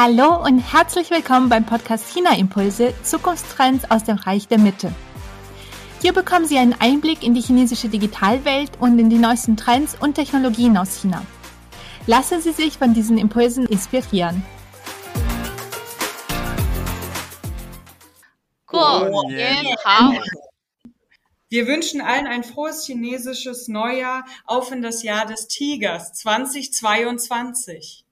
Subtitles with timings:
[0.00, 4.94] Hallo und herzlich willkommen beim Podcast China Impulse Zukunftstrends aus dem Reich der Mitte.
[6.00, 10.14] Hier bekommen Sie einen Einblick in die chinesische Digitalwelt und in die neuesten Trends und
[10.14, 11.26] Technologien aus China.
[12.06, 14.44] Lassen Sie sich von diesen Impulsen inspirieren.
[21.48, 28.04] Wir wünschen allen ein frohes chinesisches Neujahr auf in das Jahr des Tigers 2022.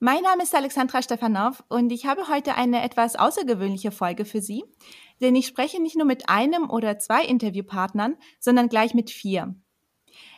[0.00, 4.62] Mein Name ist Alexandra Stefanov und ich habe heute eine etwas außergewöhnliche Folge für Sie,
[5.20, 9.56] denn ich spreche nicht nur mit einem oder zwei Interviewpartnern, sondern gleich mit vier.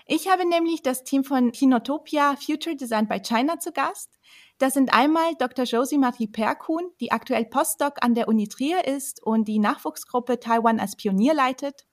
[0.07, 4.19] Ich habe nämlich das Team von Kinotopia Future Design by China zu Gast.
[4.57, 5.67] Das sind einmal Dr.
[5.67, 10.81] Josie Marie Perkun, die aktuell Postdoc an der Uni Trier ist und die Nachwuchsgruppe Taiwan
[10.81, 11.87] als Pionier leitet.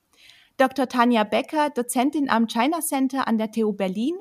[0.55, 0.87] Dr.
[0.87, 4.15] Tanja Becker, Dozentin am China Center an der TU Berlin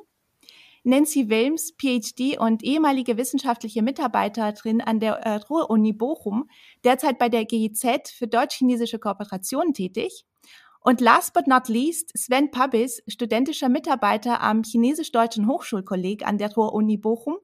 [0.86, 6.48] Nancy Wilms, PhD und ehemalige wissenschaftliche Mitarbeiterin an der Ruhr-Uni Bochum,
[6.84, 10.24] derzeit bei der GIZ für deutsch-chinesische Kooperationen tätig.
[10.78, 16.98] Und last but not least Sven Pabis, studentischer Mitarbeiter am Chinesisch-Deutschen Hochschulkolleg an der Ruhr-Uni
[16.98, 17.38] Bochum,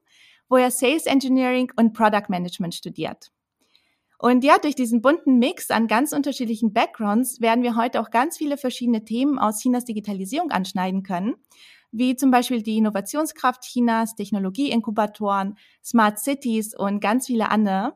[0.47, 3.33] wo er Sales Engineering und Product Management studiert.
[4.19, 8.37] Und ja, durch diesen bunten Mix an ganz unterschiedlichen Backgrounds werden wir heute auch ganz
[8.37, 11.35] viele verschiedene Themen aus Chinas Digitalisierung anschneiden können
[11.93, 17.93] wie zum Beispiel die Innovationskraft Chinas, Technologieinkubatoren, Smart Cities und ganz viele andere.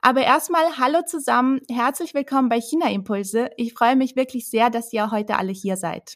[0.00, 3.50] Aber erstmal Hallo zusammen, herzlich willkommen bei China Impulse.
[3.56, 6.14] Ich freue mich wirklich sehr, dass ihr heute alle hier seid.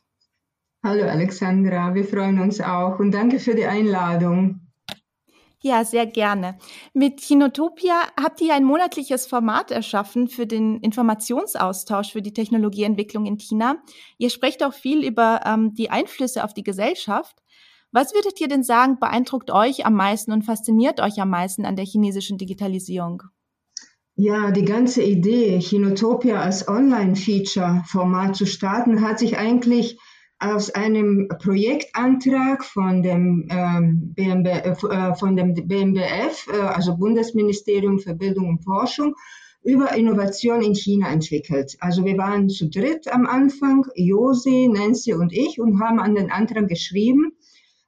[0.84, 4.67] Hallo Alexandra, wir freuen uns auch und danke für die Einladung.
[5.60, 6.56] Ja, sehr gerne.
[6.94, 13.38] Mit Kinotopia habt ihr ein monatliches Format erschaffen für den Informationsaustausch für die Technologieentwicklung in
[13.38, 13.82] China.
[14.18, 17.42] Ihr sprecht auch viel über ähm, die Einflüsse auf die Gesellschaft.
[17.90, 21.74] Was würdet ihr denn sagen, beeindruckt euch am meisten und fasziniert euch am meisten an
[21.74, 23.24] der chinesischen Digitalisierung?
[24.14, 29.98] Ja, die ganze Idee, Chinotopia als Online-Feature-Format zu starten, hat sich eigentlich
[30.40, 38.14] aus einem Projektantrag von dem, ähm, BMB, äh, von dem BMBF, äh, also Bundesministerium für
[38.14, 39.14] Bildung und Forschung,
[39.64, 41.76] über Innovation in China entwickelt.
[41.80, 46.30] Also wir waren zu dritt am Anfang, Josi, Nancy und ich, und haben an den
[46.30, 47.32] Antrag geschrieben.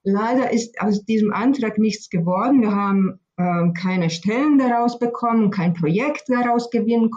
[0.03, 2.63] Leider ist aus diesem Antrag nichts geworden.
[2.63, 7.11] Wir haben ähm, keine Stellen daraus bekommen, kein Projekt daraus gewinnen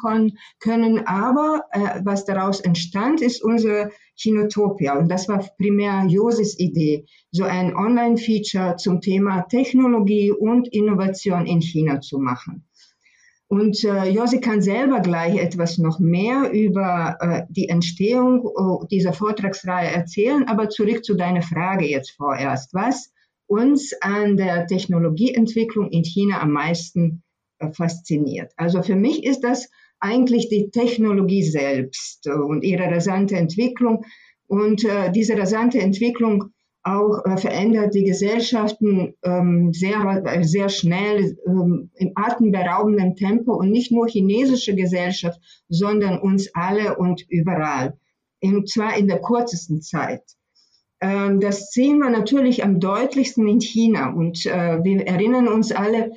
[0.59, 1.07] können.
[1.07, 4.97] Aber äh, was daraus entstand, ist unsere Chinotopia.
[4.97, 11.61] Und das war primär Josis Idee, so ein Online-Feature zum Thema Technologie und Innovation in
[11.61, 12.65] China zu machen.
[13.47, 19.13] Und äh, Josi kann selber gleich etwas noch mehr über äh, die Entstehung äh, dieser
[19.13, 20.47] Vortragsreihe erzählen.
[20.47, 22.73] Aber zurück zu deiner Frage jetzt vorerst.
[22.73, 23.11] Was
[23.45, 27.21] uns an der Technologieentwicklung in China am meisten
[27.59, 28.51] äh, fasziniert.
[28.57, 29.69] Also für mich ist das
[30.03, 34.05] eigentlich die Technologie selbst und ihre rasante Entwicklung.
[34.47, 36.51] Und äh, diese rasante Entwicklung
[36.83, 43.91] auch äh, verändert die Gesellschaften ähm, sehr, sehr schnell ähm, im atemberaubenden Tempo und nicht
[43.91, 47.97] nur chinesische Gesellschaft, sondern uns alle und überall.
[48.41, 50.23] Und zwar in der kürzesten Zeit.
[50.99, 54.09] Ähm, das sehen wir natürlich am deutlichsten in China.
[54.09, 56.11] Und äh, wir erinnern uns alle,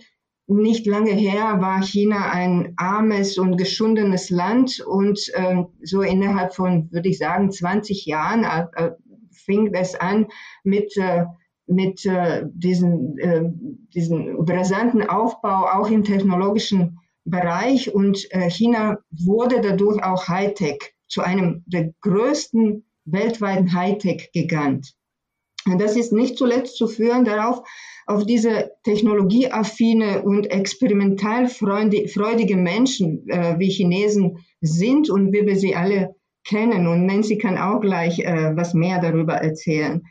[0.48, 6.90] nicht lange her war China ein armes und geschundenes Land und äh, so innerhalb von,
[6.92, 8.92] würde ich sagen, 20 Jahren äh, äh,
[9.32, 10.26] fing es an
[10.62, 11.24] mit, äh,
[11.66, 13.42] mit äh, diesen, äh,
[13.94, 21.22] diesen rasanten Aufbau auch im technologischen Bereich und äh, China wurde dadurch auch Hightech zu
[21.22, 24.94] einem der größten weltweiten Hightech-Gigant.
[25.78, 27.62] Das ist nicht zuletzt zu führen darauf,
[28.06, 36.14] auf diese technologieaffine und experimentalfreudige Menschen, äh, wie Chinesen sind und wie wir sie alle
[36.46, 36.86] kennen.
[36.86, 40.02] Und Nancy kann auch gleich äh, was mehr darüber erzählen.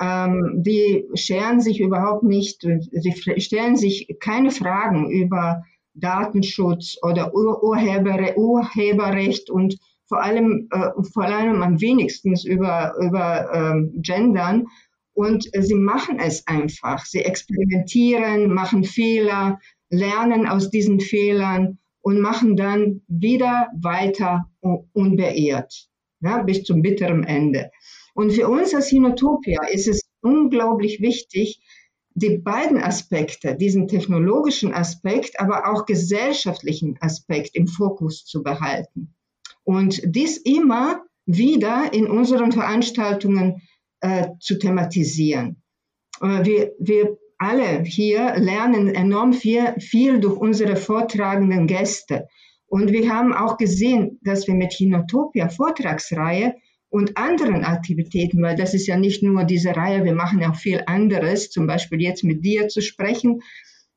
[0.00, 5.62] Ähm, die scheren sich überhaupt nicht, sie stellen sich keine Fragen über
[5.94, 9.78] Datenschutz oder Ur Urheber, Urheberrecht und
[10.08, 14.66] vor allem, äh, vor allem am wenigsten über, über ähm, Gendern.
[15.14, 17.04] Und sie machen es einfach.
[17.04, 19.58] Sie experimentieren, machen Fehler,
[19.90, 24.46] lernen aus diesen Fehlern und machen dann wieder weiter
[24.92, 25.88] unbeirrt,
[26.20, 27.70] ja, bis zum bitteren Ende.
[28.14, 31.60] Und für uns als Hinotopia ist es unglaublich wichtig,
[32.14, 39.14] die beiden Aspekte, diesen technologischen Aspekt, aber auch gesellschaftlichen Aspekt im Fokus zu behalten.
[39.64, 43.62] Und dies immer wieder in unseren Veranstaltungen
[44.00, 45.62] äh, zu thematisieren.
[46.20, 52.28] Äh, wir, wir alle hier lernen enorm viel, viel durch unsere vortragenden Gäste.
[52.66, 56.54] Und wir haben auch gesehen, dass wir mit Hinotopia Vortragsreihe
[56.90, 60.82] und anderen Aktivitäten, weil das ist ja nicht nur diese Reihe, wir machen auch viel
[60.86, 63.40] anderes, zum Beispiel jetzt mit dir zu sprechen,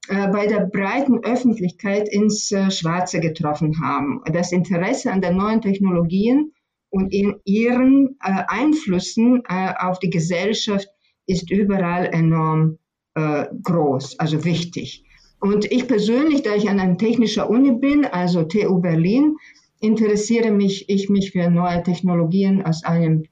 [0.07, 4.21] äh, bei der breiten Öffentlichkeit ins äh, Schwarze getroffen haben.
[4.31, 6.53] Das Interesse an den neuen Technologien
[6.93, 10.87] und in ihren äh, Einflüssen äh, auf die Gesellschaft
[11.25, 12.77] ist überall enorm
[13.15, 15.03] äh, groß, also wichtig.
[15.39, 19.37] Und ich persönlich, da ich an einer technischen Uni bin, also TU Berlin,
[19.79, 23.23] interessiere mich, ich mich für neue Technologien aus einem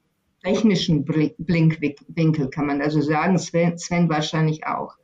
[0.42, 3.38] technischen Blinkwinkel, kann man also sagen.
[3.38, 4.96] Sven, Sven wahrscheinlich auch.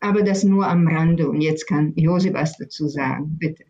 [0.00, 1.30] Aber das nur am Rande.
[1.30, 3.38] Und jetzt kann Josi was dazu sagen.
[3.38, 3.64] Bitte.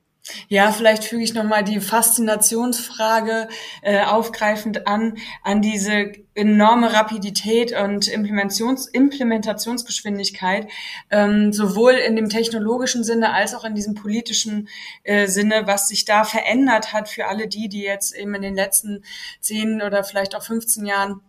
[0.46, 3.48] Ja, vielleicht füge ich nochmal die Faszinationsfrage
[3.82, 10.68] äh, aufgreifend an, an diese enorme Rapidität und Implementations Implementationsgeschwindigkeit,
[11.10, 14.68] ähm, sowohl in dem technologischen Sinne als auch in diesem politischen
[15.02, 18.54] äh, Sinne, was sich da verändert hat für alle die, die jetzt eben in den
[18.54, 19.02] letzten
[19.40, 21.20] zehn oder vielleicht auch 15 Jahren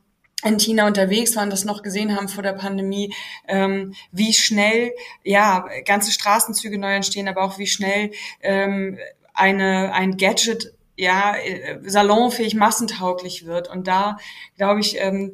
[0.44, 3.14] in China unterwegs waren, das noch gesehen haben vor der Pandemie,
[3.48, 4.92] ähm, wie schnell
[5.24, 8.12] ja ganze Straßenzüge neu entstehen, aber auch wie schnell
[8.42, 8.98] ähm,
[9.34, 13.70] eine ein Gadget ja, äh, salonfähig, massentauglich wird.
[13.70, 14.18] Und da,
[14.58, 15.34] glaube ich, ähm,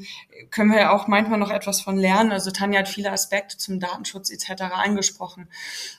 [0.51, 2.31] können wir auch manchmal noch etwas von lernen.
[2.31, 4.63] Also Tanja hat viele Aspekte zum Datenschutz etc.
[4.73, 5.49] angesprochen.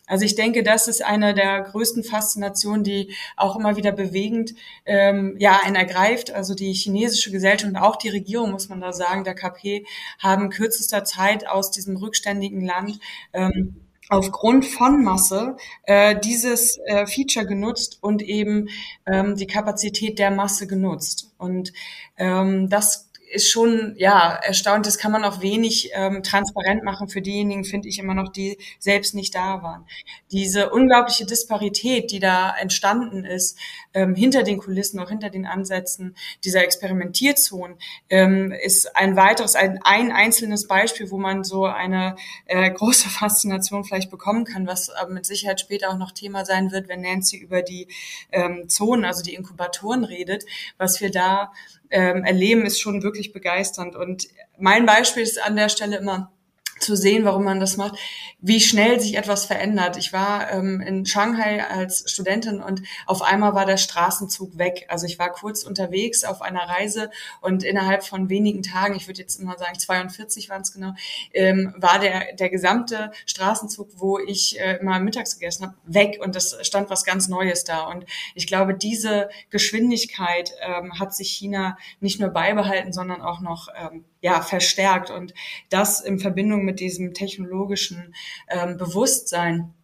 [0.06, 4.54] Also ich denke, das ist eine der größten Faszinationen, die auch immer wieder bewegend
[4.86, 6.30] ähm, ja, einen ergreift.
[6.32, 9.84] Also die chinesische Gesellschaft und auch die Regierung, muss man da sagen, der KP,
[10.18, 12.98] haben kürzester Zeit aus diesem rückständigen Land
[13.34, 13.76] ähm,
[14.10, 18.68] aufgrund von Masse äh, dieses äh, Feature genutzt und eben
[19.06, 21.32] ähm, die Kapazität der Masse genutzt.
[21.38, 21.72] Und
[22.18, 24.86] ähm, das ist schon ja erstaunt.
[24.86, 28.58] Das kann man auch wenig ähm, transparent machen für diejenigen, finde ich immer noch, die
[28.78, 29.86] selbst nicht da waren.
[30.32, 33.56] Diese unglaubliche Disparität, die da entstanden ist,
[33.94, 37.76] ähm, hinter den Kulissen, auch hinter den Ansätzen dieser Experimentierzonen,
[38.08, 42.16] ähm, ist ein weiteres, ein, ein einzelnes Beispiel, wo man so eine
[42.46, 46.72] äh, große Faszination vielleicht bekommen kann, was aber mit Sicherheit später auch noch Thema sein
[46.72, 47.88] wird, wenn Nancy über die
[48.32, 50.44] ähm, Zonen, also die Inkubatoren redet,
[50.78, 51.52] was wir da
[51.90, 53.96] ähm, erleben, ist schon wirklich begeisternd.
[53.96, 54.28] Und
[54.58, 56.32] mein Beispiel ist an der Stelle immer,
[56.80, 57.98] zu sehen, warum man das macht,
[58.40, 59.96] wie schnell sich etwas verändert.
[59.96, 64.86] Ich war ähm, in Shanghai als Studentin und auf einmal war der Straßenzug weg.
[64.88, 67.10] Also ich war kurz unterwegs auf einer Reise
[67.40, 70.94] und innerhalb von wenigen Tagen, ich würde jetzt immer sagen 42 waren es genau,
[71.32, 76.34] ähm, war der, der gesamte Straßenzug, wo ich äh, mal mittags gegessen habe, weg und
[76.34, 77.82] das stand was ganz Neues da.
[77.82, 83.68] Und ich glaube, diese Geschwindigkeit ähm, hat sich China nicht nur beibehalten, sondern auch noch
[83.76, 85.10] ähm, ja, verstärkt.
[85.10, 85.34] Und
[85.68, 88.14] das in Verbindung mit diesem technologischen
[88.48, 89.74] ähm, Bewusstsein,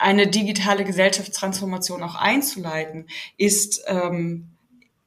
[0.00, 4.51] eine digitale Gesellschaftstransformation auch einzuleiten, ist ähm,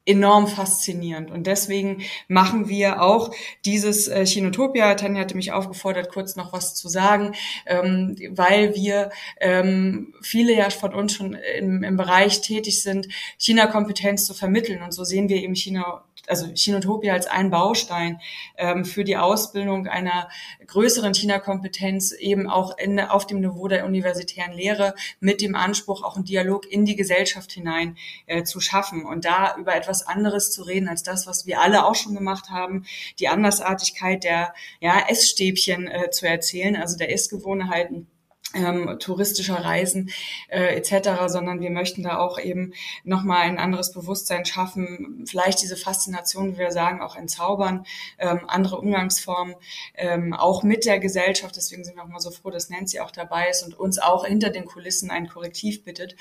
[0.06, 1.31] enorm faszinierend.
[1.31, 3.31] Und deswegen machen wir auch
[3.66, 4.94] dieses äh, Chinotopia.
[4.96, 7.34] Tanja hatte mich aufgefordert, kurz noch was zu sagen,
[7.66, 9.10] ähm, weil wir
[9.40, 13.07] ähm, viele ja von uns schon im, im Bereich tätig sind,
[13.38, 14.81] China-Kompetenz zu vermitteln.
[14.84, 18.19] Und so sehen wir eben China also Chinotopia als ein Baustein
[18.58, 20.30] ähm, für die Ausbildung einer
[20.66, 26.15] größeren China-Kompetenz eben auch in, auf dem Niveau der universitären Lehre mit dem Anspruch, auch
[26.15, 30.64] einen Dialog in die Gesellschaft hinein äh, zu schaffen und da über etwas anderes zu
[30.64, 32.86] reden als das, was wir alle auch schon gemacht haben,
[33.20, 38.08] die Andersartigkeit der ja, Essstäbchen äh, zu erzählen, also der Essgewohnheiten
[38.56, 40.10] ähm, touristischer Reisen
[40.50, 45.78] äh, etc., sondern wir möchten da auch eben nochmal ein anderes Bewusstsein schaffen, vielleicht diese
[45.78, 47.86] Faszination, wie wir sagen, auch entzaubern,
[48.18, 49.56] ähm, andere Umgangsformen,
[49.96, 51.56] ähm, auch mit der Gesellschaft.
[51.56, 54.26] Deswegen sind wir auch mal so froh, dass Nancy auch dabei ist und uns auch
[54.26, 56.16] hinter den Kulissen ein Korrektiv bittet,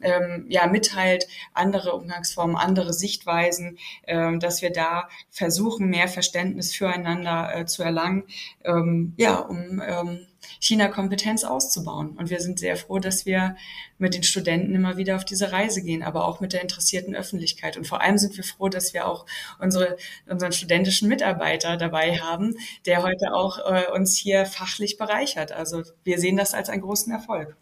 [0.00, 7.54] ähm, ja, mitteilt andere Umgangsformen, andere Sichtweisen, ähm, dass wir da versuchen, mehr Verständnis füreinander
[7.54, 8.24] äh, zu erlangen,
[8.64, 10.27] ähm, ja, um ähm,
[10.60, 12.16] China-Kompetenz auszubauen.
[12.16, 13.56] Und wir sind sehr froh, dass wir
[13.98, 17.76] mit den Studenten immer wieder auf diese Reise gehen, aber auch mit der interessierten Öffentlichkeit.
[17.76, 19.26] Und vor allem sind wir froh, dass wir auch
[19.58, 25.52] unsere, unseren studentischen Mitarbeiter dabei haben, der heute auch äh, uns hier fachlich bereichert.
[25.52, 27.56] Also wir sehen das als einen großen Erfolg.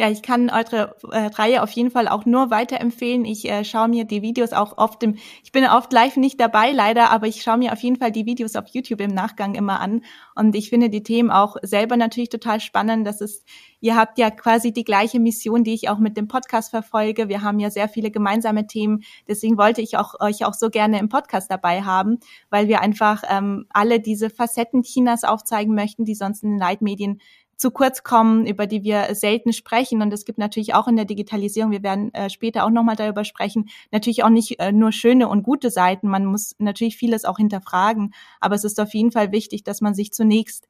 [0.00, 3.24] Ja, ich kann eure äh, Reihe auf jeden Fall auch nur weiterempfehlen.
[3.24, 6.70] Ich äh, schaue mir die Videos auch oft im, ich bin oft live nicht dabei
[6.70, 9.80] leider, aber ich schaue mir auf jeden Fall die Videos auf YouTube im Nachgang immer
[9.80, 10.02] an.
[10.36, 13.08] Und ich finde die Themen auch selber natürlich total spannend.
[13.08, 13.44] Das ist,
[13.80, 17.28] ihr habt ja quasi die gleiche Mission, die ich auch mit dem Podcast verfolge.
[17.28, 19.02] Wir haben ja sehr viele gemeinsame Themen.
[19.26, 23.24] Deswegen wollte ich auch euch auch so gerne im Podcast dabei haben, weil wir einfach
[23.28, 27.20] ähm, alle diese Facetten Chinas aufzeigen möchten, die sonst in den Leitmedien
[27.58, 30.00] zu kurz kommen, über die wir selten sprechen.
[30.00, 33.24] Und es gibt natürlich auch in der Digitalisierung, wir werden äh, später auch nochmal darüber
[33.24, 36.08] sprechen, natürlich auch nicht äh, nur schöne und gute Seiten.
[36.08, 38.14] Man muss natürlich vieles auch hinterfragen.
[38.40, 40.68] Aber es ist auf jeden Fall wichtig, dass man sich zunächst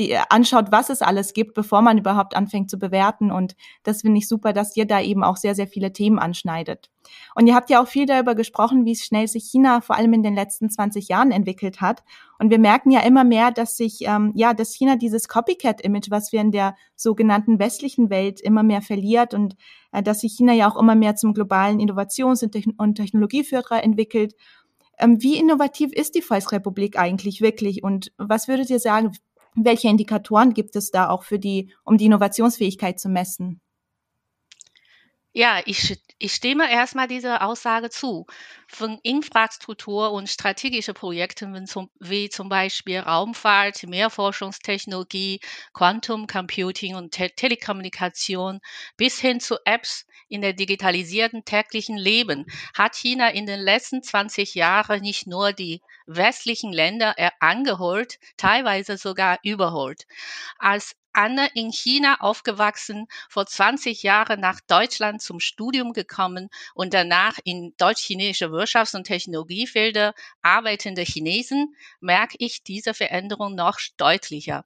[0.00, 3.30] die äh, anschaut, was es alles gibt, bevor man überhaupt anfängt zu bewerten.
[3.30, 3.54] Und
[3.84, 6.90] das finde ich super, dass ihr da eben auch sehr, sehr viele Themen anschneidet.
[7.34, 10.22] Und ihr habt ja auch viel darüber gesprochen, wie schnell sich China vor allem in
[10.22, 12.02] den letzten 20 Jahren entwickelt hat.
[12.38, 16.32] Und wir merken ja immer mehr, dass sich, ähm, ja, dass China dieses Copycat-Image, was
[16.32, 19.56] wir in der sogenannten westlichen Welt immer mehr verliert und
[19.92, 24.34] äh, dass sich China ja auch immer mehr zum globalen Innovations- und Technologieführer entwickelt.
[24.98, 27.82] Ähm, wie innovativ ist die Volksrepublik eigentlich wirklich?
[27.82, 29.12] Und was würdet ihr sagen,
[29.54, 33.60] welche Indikatoren gibt es da auch für die, um die Innovationsfähigkeit zu messen?
[35.32, 38.26] Ja, ich, ich stimme erstmal dieser Aussage zu.
[38.66, 45.38] Von Infrastruktur und strategische Projekten wie zum, wie zum Beispiel Raumfahrt, Mehrforschungstechnologie,
[45.72, 48.58] Quantum Computing und Te Telekommunikation
[48.96, 54.56] bis hin zu Apps in der digitalisierten täglichen Leben hat China in den letzten 20
[54.56, 55.80] Jahren nicht nur die
[56.16, 60.06] westlichen Länder angeholt, teilweise sogar überholt.
[60.58, 67.38] Als Anne in China aufgewachsen, vor 20 Jahren nach Deutschland zum Studium gekommen und danach
[67.44, 74.64] in deutsch-chinesische Wirtschafts- und Technologiefelder arbeitende Chinesen, merke ich diese Veränderung noch deutlicher.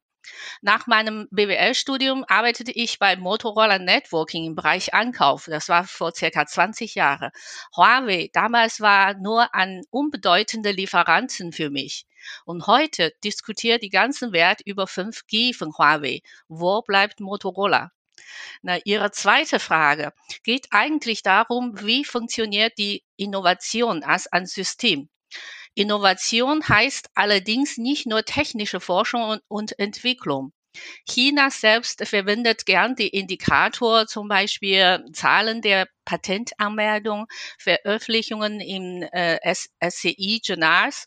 [0.62, 5.46] Nach meinem BWL-Studium arbeitete ich bei Motorola Networking im Bereich Ankauf.
[5.46, 7.30] Das war vor circa 20 Jahren.
[7.76, 12.06] Huawei damals war nur ein unbedeutender Lieferanten für mich.
[12.44, 16.22] Und heute diskutiert die ganze Welt über 5G von Huawei.
[16.48, 17.90] Wo bleibt Motorola?
[18.62, 20.12] Na, Ihre zweite Frage
[20.42, 25.08] geht eigentlich darum, wie funktioniert die Innovation als ein System.
[25.74, 30.52] Innovation heißt allerdings nicht nur technische Forschung und, und Entwicklung.
[31.08, 37.26] China selbst verwendet gern die Indikator, zum Beispiel Zahlen der Patentanmeldung,
[37.58, 41.06] Veröffentlichungen im äh, SCI-Journals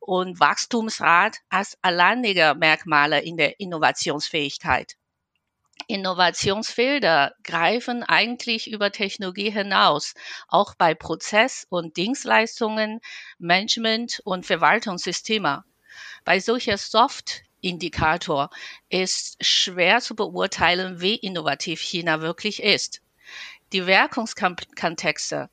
[0.00, 4.96] und Wachstumsrat als alleinige Merkmale in der Innovationsfähigkeit.
[5.88, 10.14] Innovationsfelder greifen eigentlich über Technologie hinaus,
[10.48, 13.00] auch bei Prozess- und Dienstleistungen,
[13.38, 15.64] Management- und Verwaltungssysteme.
[16.24, 18.50] Bei solcher Soft-Indikator
[18.88, 23.00] ist schwer zu beurteilen, wie innovativ China wirklich ist.
[23.72, 25.50] Die Wirkungskontexte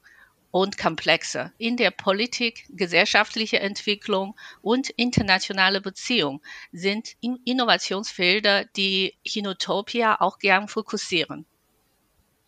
[0.53, 10.38] und komplexer in der Politik, gesellschaftliche Entwicklung und internationale Beziehung sind Innovationsfelder, die Chinotopia auch
[10.38, 11.48] gern fokussieren.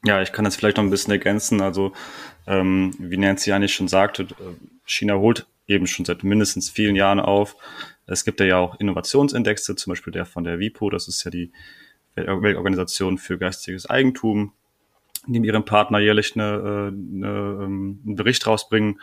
[0.05, 1.61] Ja, ich kann das vielleicht noch ein bisschen ergänzen.
[1.61, 1.93] Also,
[2.45, 4.53] ähm, wie Nancy eigentlich schon sagte, äh,
[4.85, 7.55] China holt eben schon seit mindestens vielen Jahren auf.
[8.05, 11.51] Es gibt ja auch Innovationsindexe, zum Beispiel der von der WIPO, das ist ja die
[12.13, 14.53] Weltorganisation für geistiges Eigentum
[15.27, 18.99] die mit ihrem Partner jährlich eine, äh, eine, ähm, einen Bericht rausbringen.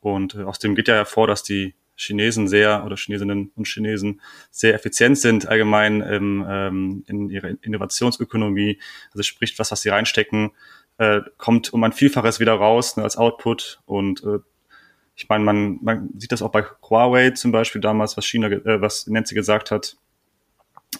[0.00, 4.20] Und äh, aus dem geht ja hervor, dass die Chinesen sehr oder Chinesinnen und Chinesen
[4.50, 8.78] sehr effizient sind allgemein im, ähm, in ihrer Innovationsökonomie.
[9.12, 10.52] Also sprich, was, was sie reinstecken,
[10.98, 13.80] äh, kommt um ein Vielfaches wieder raus ne, als Output.
[13.86, 14.38] Und äh,
[15.14, 18.80] ich meine, man, man sieht das auch bei Huawei zum Beispiel damals, was China, äh,
[18.80, 19.96] was Nancy gesagt hat.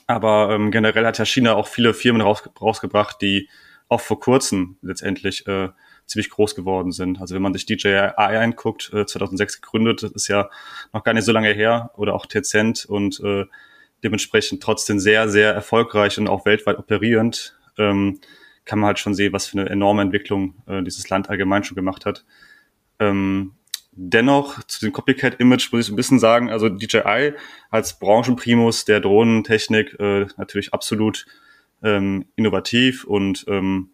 [0.07, 3.49] Aber ähm, generell hat ja China auch viele Firmen raus, rausgebracht, die
[3.89, 5.69] auch vor kurzem letztendlich äh,
[6.07, 7.21] ziemlich groß geworden sind.
[7.21, 10.49] Also wenn man sich DJI anguckt, äh, 2006 gegründet, das ist ja
[10.93, 13.45] noch gar nicht so lange her, oder auch Tencent und äh,
[14.03, 18.21] dementsprechend trotzdem sehr, sehr erfolgreich und auch weltweit operierend, ähm,
[18.65, 21.77] kann man halt schon sehen, was für eine enorme Entwicklung äh, dieses Land allgemein schon
[21.77, 22.25] gemacht hat.
[22.99, 23.55] Ähm,
[23.93, 27.35] dennoch zu dem Copycat-Image muss ich ein bisschen sagen, also DJI
[27.71, 31.27] als Branchenprimus der Drohnentechnik äh, natürlich absolut
[31.83, 33.91] ähm, innovativ und, ähm,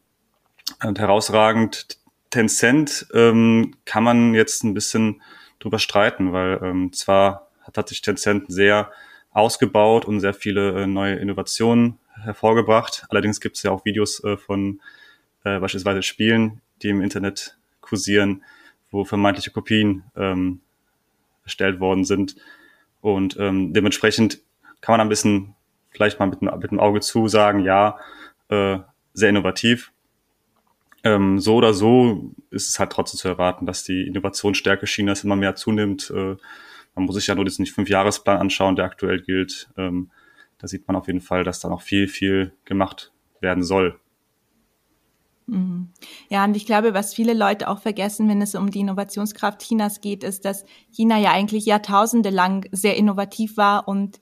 [0.82, 1.98] und herausragend.
[2.30, 5.20] Tencent ähm, kann man jetzt ein bisschen
[5.58, 8.90] drüber streiten, weil ähm, zwar hat, hat sich Tencent sehr
[9.32, 13.04] ausgebaut und sehr viele äh, neue Innovationen hervorgebracht.
[13.10, 14.80] Allerdings gibt es ja auch Videos äh, von
[15.44, 18.44] äh, beispielsweise Spielen, die im Internet kursieren,
[18.90, 20.60] wo vermeintliche Kopien ähm,
[21.44, 22.36] erstellt worden sind.
[23.00, 24.40] Und ähm, dementsprechend
[24.80, 25.54] kann man ein bisschen
[25.92, 27.98] vielleicht mal mit, mit dem Auge zu sagen, ja,
[28.48, 28.78] äh,
[29.14, 29.92] sehr innovativ.
[31.04, 35.36] Ähm, so oder so ist es halt trotzdem zu erwarten, dass die Innovationsstärke Chinas immer
[35.36, 36.10] mehr zunimmt.
[36.14, 36.36] Äh,
[36.94, 39.68] man muss sich ja nur diesen Fünfjahresplan anschauen, der aktuell gilt.
[39.76, 40.10] Ähm,
[40.58, 43.98] da sieht man auf jeden Fall, dass da noch viel, viel gemacht werden soll.
[45.46, 45.88] Mhm.
[46.28, 50.00] Ja, und ich glaube, was viele Leute auch vergessen, wenn es um die Innovationskraft Chinas
[50.00, 54.20] geht, ist, dass China ja eigentlich Jahrtausende lang sehr innovativ war und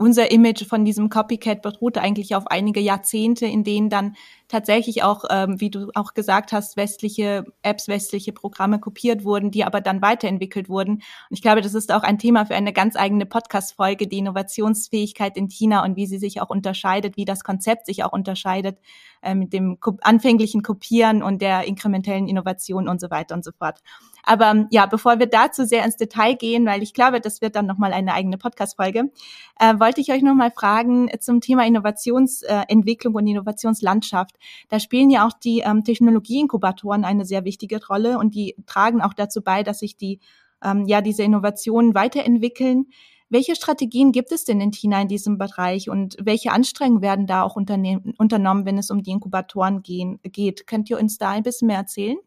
[0.00, 4.16] unser Image von diesem Copycat beruhte eigentlich auf einige Jahrzehnte, in denen dann
[4.48, 9.62] tatsächlich auch, ähm, wie du auch gesagt hast, westliche Apps, westliche Programme kopiert wurden, die
[9.62, 10.94] aber dann weiterentwickelt wurden.
[10.94, 15.36] Und ich glaube, das ist auch ein Thema für eine ganz eigene Podcast-Folge, die Innovationsfähigkeit
[15.36, 18.78] in China und wie sie sich auch unterscheidet, wie das Konzept sich auch unterscheidet
[19.22, 23.80] äh, mit dem anfänglichen Kopieren und der inkrementellen Innovation und so weiter und so fort.
[24.22, 27.56] Aber ähm, ja, bevor wir dazu sehr ins Detail gehen, weil ich glaube, das wird
[27.56, 29.10] dann nochmal eine eigene Podcast-Folge,
[29.58, 34.36] äh, wollte ich euch nochmal fragen zum Thema Innovationsentwicklung äh, und Innovationslandschaft.
[34.68, 39.14] Da spielen ja auch die ähm, Technologieinkubatoren eine sehr wichtige Rolle und die tragen auch
[39.14, 40.20] dazu bei, dass sich die,
[40.62, 42.86] ähm, ja, diese Innovationen weiterentwickeln.
[43.30, 47.44] Welche Strategien gibt es denn in China in diesem Bereich und welche Anstrengungen werden da
[47.44, 50.66] auch unternommen, wenn es um die Inkubatoren gehen, geht?
[50.66, 52.18] Könnt ihr uns da ein bisschen mehr erzählen?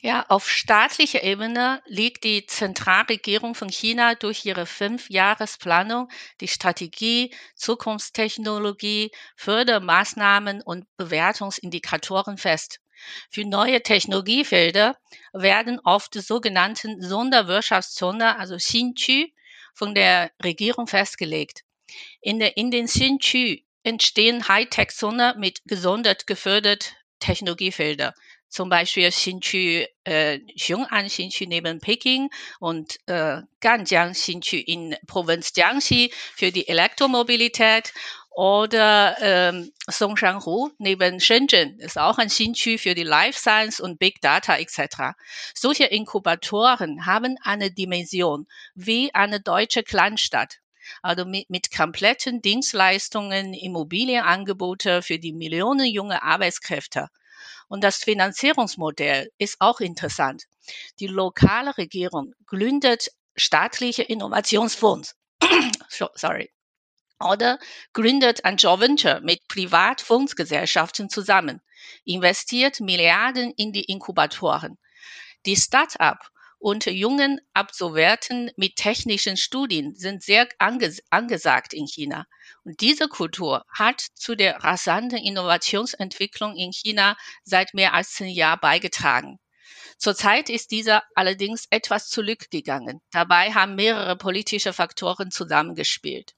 [0.00, 6.08] Ja, auf staatlicher Ebene liegt die Zentralregierung von China durch ihre Fünfjahresplanung
[6.40, 12.80] die Strategie, Zukunftstechnologie, Fördermaßnahmen und Bewertungsindikatoren fest.
[13.30, 14.96] Für neue Technologiefelder
[15.32, 19.32] werden oft sogenannten Sonderwirtschaftszone, also Xinqu,
[19.74, 21.62] von der Regierung festgelegt.
[22.20, 28.14] In, der, in den Xinqu entstehen Hightech-Zone mit gesondert gefördert Technologiefelder
[28.54, 36.12] zum Beispiel Xinqu, äh, Xiong'an Xinqu neben Peking und äh, Ganjiang Xinqu in Provinz Jiangxi
[36.36, 37.92] für die Elektromobilität
[38.34, 44.20] oder ähm, Songshanhu neben Shenzhen ist auch ein Xinqu für die Life Science und Big
[44.20, 45.14] Data etc.
[45.54, 50.58] Solche Inkubatoren haben eine Dimension wie eine deutsche Kleinstadt
[51.02, 57.08] also mit, mit kompletten Dienstleistungen, Immobilienangebote für die Millionen junge Arbeitskräfte.
[57.68, 60.44] Und das Finanzierungsmodell ist auch interessant.
[61.00, 65.16] Die lokale Regierung gründet staatliche Innovationsfonds.
[66.14, 66.53] Sorry.
[67.24, 67.58] Oder
[67.94, 71.62] gründet ein Joint Venture mit Privatfondsgesellschaften zusammen,
[72.04, 74.76] investiert Milliarden in die Inkubatoren.
[75.46, 82.26] Die Start-up und jungen Absolventen mit technischen Studien sind sehr anges angesagt in China.
[82.62, 88.60] Und diese Kultur hat zu der rasanten Innovationsentwicklung in China seit mehr als zehn Jahren
[88.60, 89.38] beigetragen.
[89.96, 93.00] Zurzeit ist dieser allerdings etwas zurückgegangen.
[93.12, 96.34] Dabei haben mehrere politische Faktoren zusammengespielt.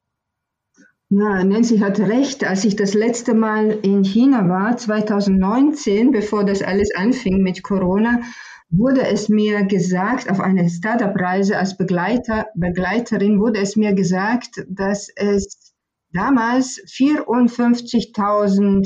[1.09, 2.45] Ja, Nancy hat recht.
[2.45, 8.23] Als ich das letzte Mal in China war, 2019, bevor das alles anfing mit Corona,
[8.71, 15.09] wurde es mir gesagt, auf einer Startup-Reise als Begleiter, Begleiterin wurde es mir gesagt, dass
[15.14, 15.75] es
[16.12, 18.83] damals 54.000 ähm,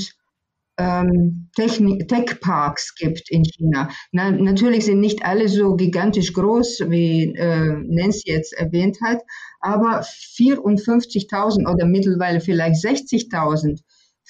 [1.57, 3.89] Tech-Parks gibt in China.
[4.13, 9.23] Na, natürlich sind nicht alle so gigantisch groß, wie äh, Nancy jetzt erwähnt hat,
[9.61, 13.81] aber 54.000 oder mittlerweile vielleicht 60.000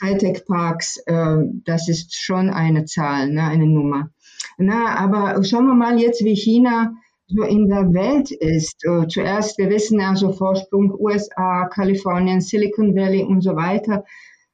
[0.02, 4.10] Hightech-Parks, äh, das ist schon eine Zahl, ne, eine Nummer.
[4.58, 6.94] Na, aber schauen wir mal jetzt, wie China
[7.26, 8.84] so in der Welt ist.
[8.84, 14.04] Äh, zuerst, wir wissen also Vorsprung USA, Kalifornien, Silicon Valley und so weiter.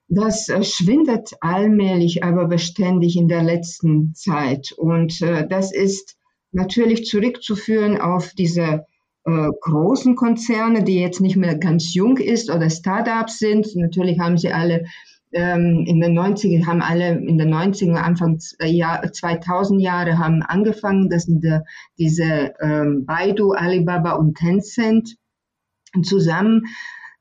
[0.08, 4.72] Das äh, schwindet allmählich, aber beständig in der letzten Zeit.
[4.76, 6.16] Und äh, das ist
[6.52, 8.86] natürlich zurückzuführen auf diese
[9.24, 13.74] äh, großen Konzerne, die jetzt nicht mehr ganz jung ist oder Startups sind.
[13.74, 14.84] Natürlich haben sie alle
[15.32, 20.42] ähm, in den 90er haben alle in den 90er, Anfang äh, Jahr, 2000 Jahre haben
[20.42, 21.10] angefangen.
[21.10, 21.60] Das sind äh,
[21.98, 25.16] diese ähm, Baidu, Alibaba und Tencent
[26.02, 26.66] zusammen.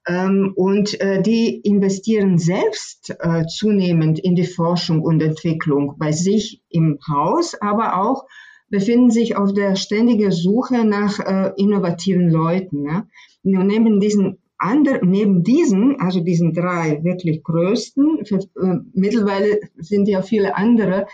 [0.07, 6.61] Ähm, und äh, die investieren selbst äh, zunehmend in die Forschung und Entwicklung bei sich
[6.69, 8.25] im Haus, aber auch
[8.69, 12.83] befinden sich auf der ständigen Suche nach äh, innovativen Leuten.
[12.83, 13.07] Ne?
[13.43, 20.07] Und neben diesen Ander, neben diesen, also diesen drei wirklich größten, für, äh, mittlerweile sind
[20.07, 21.07] ja viele andere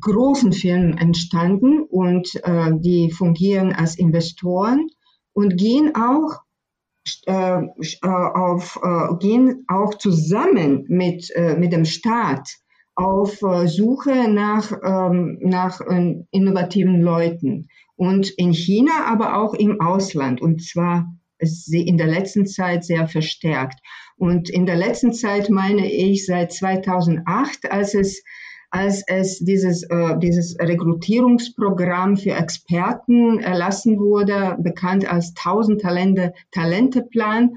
[0.00, 4.88] großen Firmen entstanden und äh, die fungieren als Investoren
[5.32, 6.40] und gehen auch
[8.02, 12.48] auf, äh, gehen auch zusammen mit, äh, mit dem Staat
[12.94, 15.82] auf Suche nach, ähm, nach
[16.30, 21.12] innovativen Leuten und in China, aber auch im Ausland und zwar
[21.70, 23.78] in der letzten Zeit sehr verstärkt.
[24.16, 28.22] Und in der letzten Zeit meine ich seit 2008, als es
[28.76, 37.56] als es dieses, äh, dieses Rekrutierungsprogramm für Experten erlassen wurde, bekannt als 1000 Talente, Talenteplan,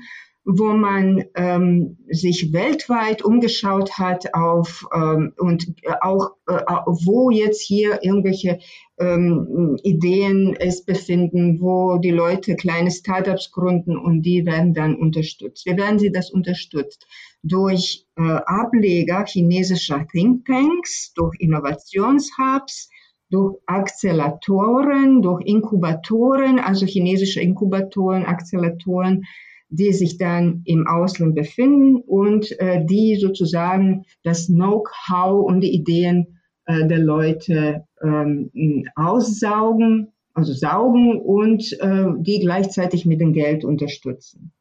[0.52, 5.68] wo man ähm, sich weltweit umgeschaut hat auf ähm, und
[6.02, 6.64] auch äh,
[7.06, 8.58] wo jetzt hier irgendwelche
[9.00, 15.68] ähm, Ideen es befinden, wo die Leute kleine Startups gründen und die werden dann unterstützt.
[15.68, 17.06] Wie werden sie das unterstützt?
[17.44, 22.90] Durch äh, Ableger chinesischer Thinktanks, durch Innovationshubs,
[23.30, 29.26] durch Acceleratoren, durch Inkubatoren, also chinesische Inkubatoren, Acceleratoren,
[29.70, 36.40] die sich dann im Ausland befinden und äh, die sozusagen das Know-how und die Ideen
[36.66, 44.52] äh, der Leute ähm, aussaugen, also saugen und äh, die gleichzeitig mit dem Geld unterstützen.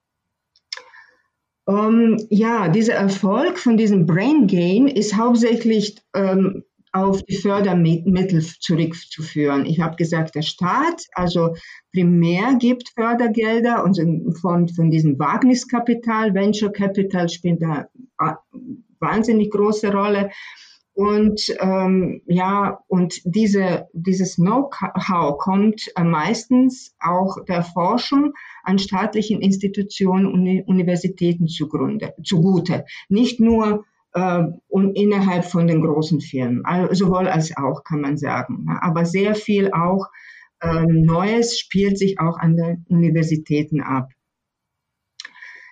[1.68, 9.66] Ähm, ja, dieser Erfolg von diesem Brain Gain ist hauptsächlich ähm, auf die Fördermittel zurückzuführen.
[9.66, 11.54] Ich habe gesagt, der Staat, also
[11.92, 13.98] primär gibt Fördergelder und
[14.40, 18.38] von, von diesem Wagniskapital, Venture Capital spielt da eine
[19.00, 20.30] wahnsinnig große Rolle.
[20.94, 28.32] Und ähm, ja, und diese, dieses Know-how kommt äh, meistens auch der Forschung
[28.64, 32.84] an staatlichen Institutionen und Universitäten zugrunde, zugute.
[33.08, 38.16] Nicht nur äh, und innerhalb von den großen Firmen, also sowohl als auch, kann man
[38.16, 38.66] sagen.
[38.80, 40.06] Aber sehr viel auch
[40.62, 44.10] ähm, Neues spielt sich auch an den Universitäten ab.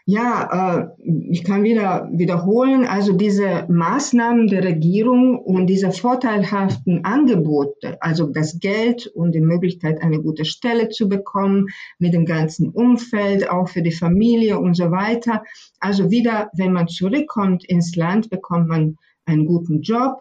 [0.09, 8.01] Ja, äh, ich kann wieder wiederholen, also diese Maßnahmen der Regierung und diese vorteilhaften Angebote,
[8.01, 11.66] also das Geld und die Möglichkeit, eine gute Stelle zu bekommen,
[11.99, 15.42] mit dem ganzen Umfeld, auch für die Familie und so weiter.
[15.81, 20.21] Also wieder, wenn man zurückkommt ins Land, bekommt man einen guten Job.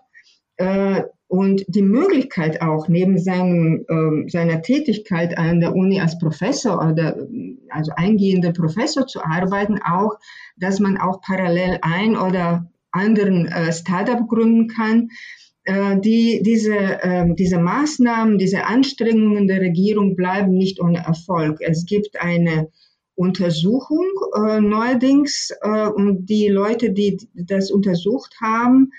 [1.36, 7.18] Und die Möglichkeit auch neben seinem, äh, seiner Tätigkeit an der Uni als Professor oder
[7.70, 10.18] also eingehender Professor zu arbeiten, auch,
[10.56, 15.10] dass man auch parallel ein oder anderen äh, Startup gründen kann.
[15.66, 21.60] Äh, die, diese, äh, diese Maßnahmen, diese Anstrengungen der Regierung bleiben nicht ohne Erfolg.
[21.60, 22.70] Es gibt eine
[23.16, 24.06] Untersuchung
[24.38, 28.92] äh, neuerdings äh, und die Leute, die das untersucht haben,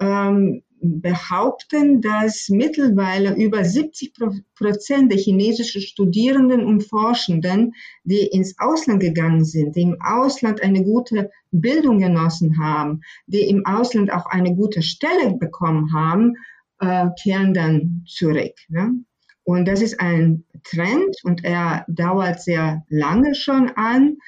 [0.00, 4.14] ähm, behaupten, dass mittlerweile über 70
[4.56, 10.82] Prozent der chinesischen Studierenden und Forschenden, die ins Ausland gegangen sind, die im Ausland eine
[10.82, 16.34] gute Bildung genossen haben, die im Ausland auch eine gute Stelle bekommen haben,
[16.80, 18.54] äh, kehren dann zurück.
[18.68, 19.04] Ne?
[19.44, 24.18] Und das ist ein Trend und er dauert sehr lange schon an.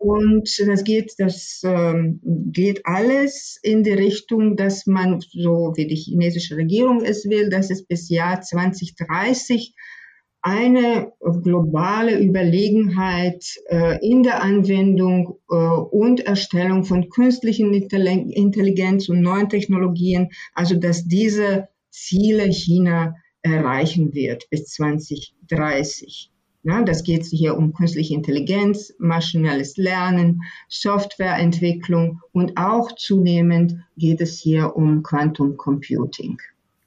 [0.00, 5.94] Und das geht, das ähm, geht alles in die Richtung, dass man, so wie die
[5.94, 9.74] chinesische Regierung es will, dass es bis Jahr 2030
[10.40, 19.50] eine globale Überlegenheit äh, in der Anwendung äh, und Erstellung von künstlichen Intelligenz und neuen
[19.50, 26.30] Technologien, also dass diese Ziele China erreichen wird bis 2030.
[26.62, 34.38] Ja, das geht hier um künstliche Intelligenz, maschinelles Lernen, Softwareentwicklung und auch zunehmend geht es
[34.38, 36.38] hier um Quantum Computing.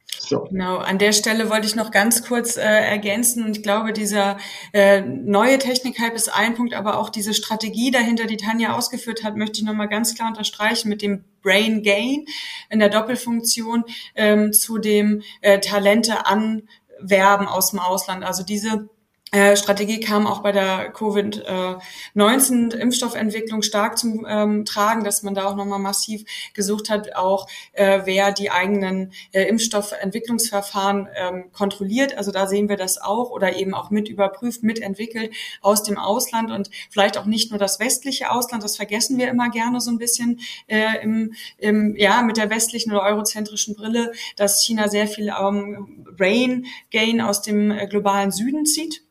[0.05, 0.41] So.
[0.45, 3.43] Genau, an der Stelle wollte ich noch ganz kurz äh, ergänzen.
[3.43, 4.37] Und ich glaube, dieser
[4.71, 9.35] äh, neue Technik-Hype ist ein Punkt, aber auch diese Strategie dahinter, die Tanja ausgeführt hat,
[9.35, 12.25] möchte ich nochmal ganz klar unterstreichen mit dem Brain Gain
[12.69, 13.83] in der Doppelfunktion
[14.15, 18.23] ähm, zu dem äh, Talente anwerben aus dem Ausland.
[18.23, 18.89] Also diese
[19.33, 25.55] äh, Strategie kam auch bei der Covid-19-Impfstoffentwicklung stark zum ähm, Tragen, dass man da auch
[25.55, 32.15] nochmal massiv gesucht hat, auch äh, wer die eigenen äh, Impfstoffentwicklungsverfahren ähm, kontrolliert.
[32.15, 36.51] Also da sehen wir das auch oder eben auch mit überprüft, mitentwickelt aus dem Ausland
[36.51, 39.97] und vielleicht auch nicht nur das westliche Ausland, das vergessen wir immer gerne so ein
[39.97, 45.29] bisschen äh, im, im, ja, mit der westlichen oder eurozentrischen Brille, dass China sehr viel
[45.29, 49.02] ähm, Brain Gain aus dem äh, globalen Süden zieht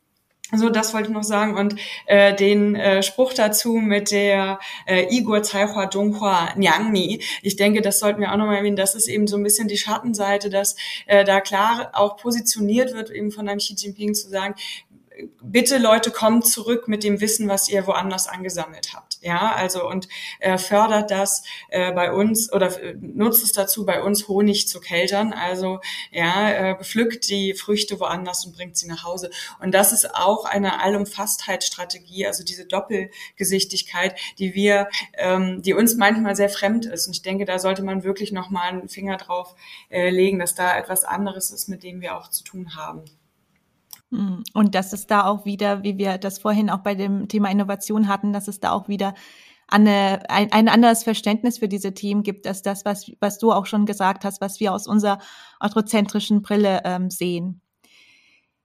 [0.55, 1.57] so, das wollte ich noch sagen.
[1.57, 7.23] Und äh, den äh, Spruch dazu mit der äh, Igor Caihua Donghua Nyangmi.
[7.43, 8.77] Ich denke, das sollten wir auch nochmal erwähnen.
[8.77, 13.11] Das ist eben so ein bisschen die Schattenseite, dass äh, da klar auch positioniert wird,
[13.11, 14.55] eben von einem Xi Jinping zu sagen,
[15.43, 19.19] bitte Leute kommt zurück mit dem Wissen, was ihr woanders angesammelt habt.
[19.21, 20.09] Ja, also und
[20.41, 24.81] äh, fördert das äh, bei uns oder äh, nutzt es dazu, bei uns Honig zu
[24.81, 25.33] keltern.
[25.33, 29.31] Also ja, äh, pflückt die Früchte woanders und bringt sie nach Hause.
[29.61, 36.37] Und das ist auch eine Allumfasstheitsstrategie, also diese Doppelgesichtigkeit, die wir, ähm, die uns manchmal
[36.37, 37.07] sehr fremd ist.
[37.07, 39.55] Und ich denke, da sollte man wirklich noch mal einen Finger drauf
[39.91, 43.05] äh, legen, dass da etwas anderes ist, mit dem wir auch zu tun haben.
[44.13, 44.45] Hm.
[44.53, 48.09] Und dass es da auch wieder, wie wir das vorhin auch bei dem Thema Innovation
[48.09, 49.15] hatten, dass es da auch wieder
[49.69, 53.65] eine, ein, ein anderes Verständnis für diese Themen gibt, als das, was, was du auch
[53.65, 55.19] schon gesagt hast, was wir aus unserer
[55.61, 57.63] anthrozentrischen Brille ähm, sehen.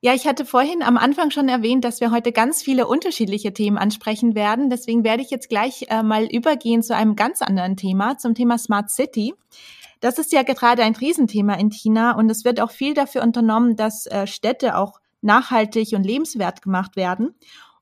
[0.01, 3.77] Ja, ich hatte vorhin am Anfang schon erwähnt, dass wir heute ganz viele unterschiedliche Themen
[3.77, 4.69] ansprechen werden.
[4.69, 8.57] Deswegen werde ich jetzt gleich äh, mal übergehen zu einem ganz anderen Thema, zum Thema
[8.57, 9.33] Smart City.
[10.01, 13.75] Das ist ja gerade ein Riesenthema in China und es wird auch viel dafür unternommen,
[13.75, 17.35] dass äh, Städte auch nachhaltig und lebenswert gemacht werden.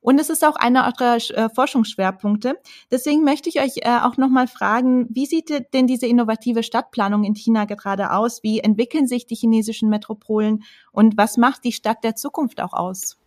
[0.05, 2.59] Und es ist auch einer eurer äh, Forschungsschwerpunkte.
[2.91, 7.33] Deswegen möchte ich euch äh, auch nochmal fragen, wie sieht denn diese innovative Stadtplanung in
[7.33, 8.43] China gerade aus?
[8.43, 13.17] Wie entwickeln sich die chinesischen Metropolen und was macht die Stadt der Zukunft auch aus?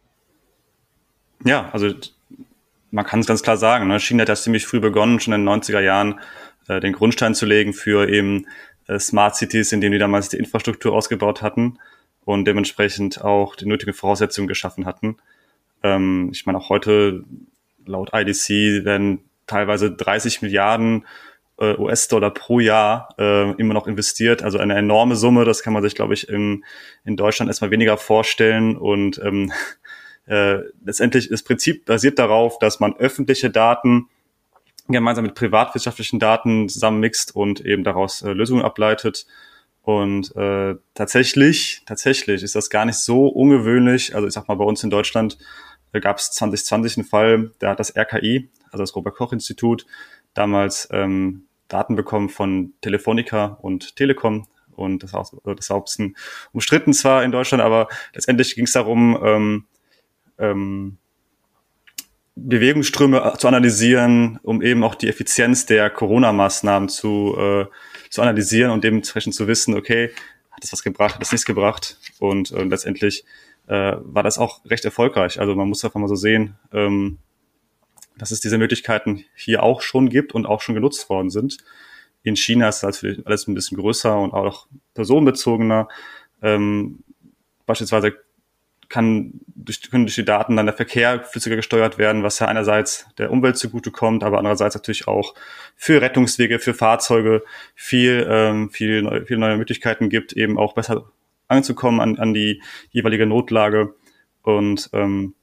[1.44, 1.92] Ja, also
[2.92, 3.99] man kann es ganz klar sagen, ne?
[3.99, 6.21] China hat ja ziemlich früh begonnen, schon in den 90er Jahren
[6.68, 8.47] äh, den Grundstein zu legen für eben
[9.01, 11.79] Smart Cities, in denen die damals die Infrastruktur ausgebaut hatten
[12.29, 15.17] und dementsprechend auch die nötigen Voraussetzungen geschaffen hatten.
[15.83, 17.25] Ähm, ich meine, auch heute
[17.87, 21.07] laut IDC werden teilweise 30 Milliarden
[21.59, 24.43] äh, US-Dollar pro Jahr äh, immer noch investiert.
[24.43, 25.47] Also eine enorme Summe.
[25.47, 26.67] Das kann man sich, glaube ich, in,
[27.03, 28.77] in Deutschland erstmal weniger vorstellen.
[28.77, 29.51] Und ähm,
[30.27, 34.11] äh, letztendlich das Prinzip basiert darauf, dass man öffentliche Daten
[34.87, 39.25] gemeinsam mit privatwirtschaftlichen Daten zusammenmixt und eben daraus äh, Lösungen ableitet.
[39.88, 44.14] Und äh, tatsächlich, tatsächlich ist das gar nicht so ungewöhnlich.
[44.14, 45.38] Also ich sag mal, bei uns in Deutschland
[45.98, 49.87] gab es 2020 einen Fall, da hat das RKI, also das Robert Koch Institut,
[50.35, 54.46] damals ähm, Daten bekommen von Telefonica und Telekom.
[54.77, 56.14] Und das, auch, das war ein
[56.53, 59.64] umstritten zwar in Deutschland, aber letztendlich ging es darum, ähm,
[60.37, 60.98] ähm,
[62.37, 67.66] Bewegungsströme zu analysieren, um eben auch die Effizienz der Corona-Maßnahmen zu, äh,
[68.11, 70.11] zu analysieren und dementsprechend zu wissen, okay,
[70.51, 73.25] hat das was gebracht, hat das nichts gebracht und äh, letztendlich
[73.66, 75.40] äh, war das auch recht erfolgreich.
[75.40, 77.18] Also man muss einfach mal so sehen, ähm,
[78.16, 81.59] dass es diese Möglichkeiten hier auch schon gibt und auch schon genutzt worden sind.
[82.23, 85.88] In China ist das alles ein bisschen größer und auch personenbezogener.
[86.42, 87.05] Ähm,
[87.64, 88.14] beispielsweise
[88.88, 93.07] kann durch, können durch die Daten dann der Verkehr flüssiger gesteuert werden, was ja einerseits
[93.18, 95.35] der Umwelt zugutekommt, aber andererseits natürlich auch
[95.77, 101.11] für Rettungswege, für Fahrzeuge viel, ähm, viel, neu, viel neue Möglichkeiten gibt, eben auch besser
[101.48, 103.94] anzukommen an, an die jeweilige Notlage.
[104.42, 105.35] Und ähm,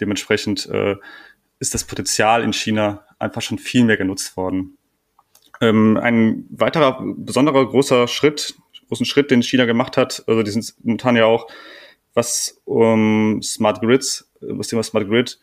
[0.00, 0.96] dementsprechend äh,
[1.58, 4.76] ist das Potenzial in China einfach schon viel mehr genutzt worden.
[5.60, 8.54] Ähm, ein weiterer besonderer großer Schritt,
[8.88, 11.46] großen Schritt, den China gemacht hat, also die sind momentan ja auch
[12.14, 15.38] was um Smart Grids, was Thema Smart Grid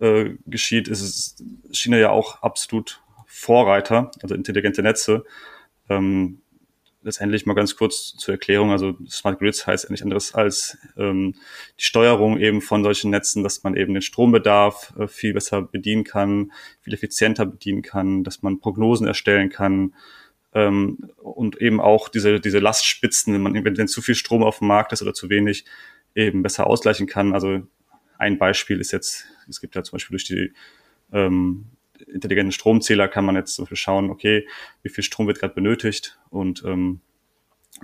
[0.00, 5.24] äh, geschieht, ist China ja auch absolut Vorreiter, also intelligente Netze.
[5.88, 6.42] Ähm,
[7.02, 11.34] letztendlich mal ganz kurz zur Erklärung, also Smart Grids heißt ja nicht anderes als ähm,
[11.78, 16.04] die Steuerung eben von solchen Netzen, dass man eben den Strombedarf äh, viel besser bedienen
[16.04, 19.94] kann, viel effizienter bedienen kann, dass man Prognosen erstellen kann
[20.54, 24.68] ähm, und eben auch diese, diese Lastspitzen, wenn man wenn zu viel Strom auf dem
[24.68, 25.64] Markt ist oder zu wenig,
[26.14, 27.34] eben besser ausgleichen kann.
[27.34, 27.62] Also
[28.18, 30.52] ein Beispiel ist jetzt, es gibt ja zum Beispiel durch die
[31.12, 31.66] ähm,
[32.06, 34.46] intelligenten Stromzähler kann man jetzt zum Beispiel schauen, okay,
[34.82, 37.00] wie viel Strom wird gerade benötigt und ähm,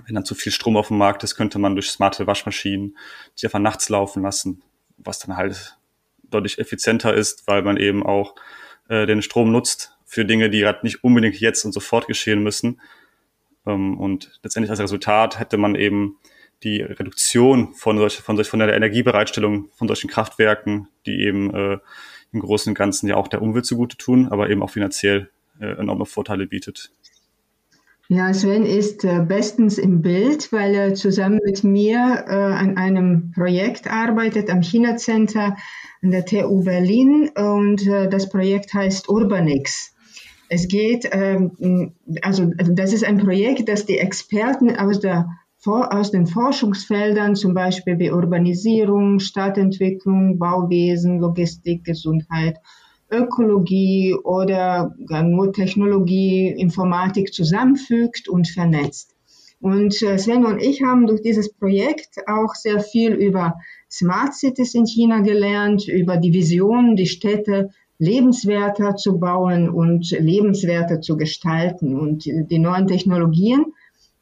[0.05, 2.97] wenn dann zu viel Strom auf dem Markt ist, könnte man durch smarte Waschmaschinen
[3.39, 4.61] die einfach nachts laufen lassen,
[4.97, 5.77] was dann halt
[6.23, 8.35] deutlich effizienter ist, weil man eben auch
[8.87, 12.81] äh, den Strom nutzt für Dinge, die gerade nicht unbedingt jetzt und sofort geschehen müssen.
[13.65, 16.17] Ähm, und letztendlich als Resultat hätte man eben
[16.63, 21.77] die Reduktion von solch, von solch, von der Energiebereitstellung von solchen Kraftwerken, die eben äh,
[22.31, 25.77] im Großen und Ganzen ja auch der Umwelt zugute tun, aber eben auch finanziell äh,
[25.79, 26.91] enorme Vorteile bietet.
[28.11, 33.31] Ja, Sven ist äh, bestens im Bild, weil er zusammen mit mir äh, an einem
[33.35, 35.55] Projekt arbeitet am China Center
[36.01, 39.93] an der TU Berlin und äh, das Projekt heißt Urbanix.
[40.49, 41.93] Es geht, ähm,
[42.23, 45.29] also das ist ein Projekt, das die Experten aus der
[45.65, 52.57] aus den Forschungsfeldern, zum Beispiel wie Urbanisierung, Stadtentwicklung, Bauwesen, Logistik, Gesundheit,
[53.11, 59.15] Ökologie oder nur Technologie, Informatik zusammenfügt und vernetzt.
[59.61, 63.55] Und äh, Sven und ich haben durch dieses Projekt auch sehr viel über
[63.91, 71.01] Smart Cities in China gelernt, über die Vision, die Städte lebenswerter zu bauen und lebenswerter
[71.01, 71.99] zu gestalten.
[71.99, 73.73] Und die neuen Technologien,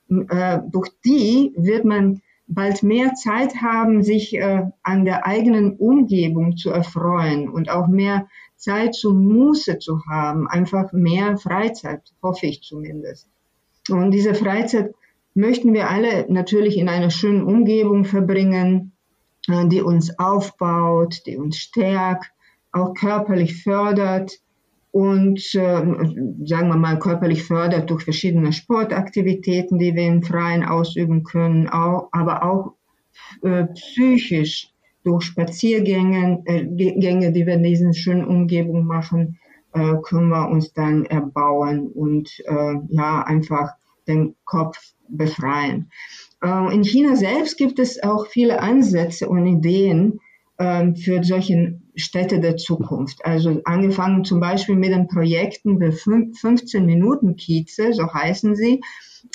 [0.09, 6.55] äh, durch die wird man bald mehr Zeit haben, sich äh, an der eigenen Umgebung
[6.55, 12.61] zu erfreuen und auch mehr Zeit zum Muße zu haben, einfach mehr Freizeit, hoffe ich
[12.61, 13.27] zumindest.
[13.89, 14.95] Und diese Freizeit
[15.33, 18.93] möchten wir alle natürlich in einer schönen Umgebung verbringen,
[19.47, 22.31] äh, die uns aufbaut, die uns stärkt,
[22.71, 24.39] auch körperlich fördert
[24.97, 25.86] und äh,
[26.43, 32.10] sagen wir mal körperlich fördert durch verschiedene Sportaktivitäten, die wir im Freien ausüben können, auch,
[32.12, 32.73] aber auch
[33.43, 39.38] äh, psychisch durch Spaziergänge, äh, Gänge, die wir in diesen schönen Umgebungen machen,
[39.73, 43.73] äh, können wir uns dann erbauen und äh, ja einfach
[44.07, 44.79] den Kopf
[45.10, 45.91] befreien.
[46.43, 50.21] Äh, in China selbst gibt es auch viele Ansätze und Ideen
[50.59, 53.23] für solche Städte der Zukunft.
[53.25, 58.81] Also angefangen zum Beispiel mit den Projekten der 15 Minuten Kieze, so heißen sie.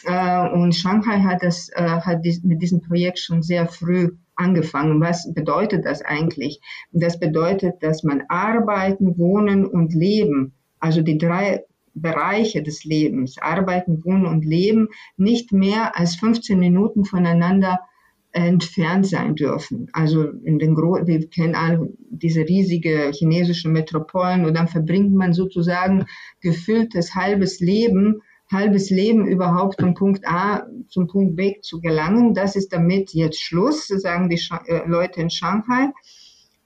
[0.04, 5.00] Äh, und Shanghai hat das äh, hat mit diesem Projekt schon sehr früh angefangen.
[5.00, 6.60] Was bedeutet das eigentlich?
[6.92, 14.04] Das bedeutet, dass man arbeiten, wohnen und leben, also die drei Bereiche des Lebens, Arbeiten,
[14.04, 17.80] Wohnen und Leben, nicht mehr als 15 Minuten voneinander
[18.32, 19.88] entfernt sein dürfen.
[19.92, 25.34] Also in den Gro wir kennen alle diese riesige chinesische Metropolen und dann verbringt man
[25.34, 26.06] sozusagen
[26.40, 32.32] gefülltes halbes Leben, halbes Leben überhaupt von Punkt A zum Punkt B zu gelangen.
[32.32, 35.90] Das ist damit jetzt Schluss, sagen die Sch äh, Leute in Shanghai.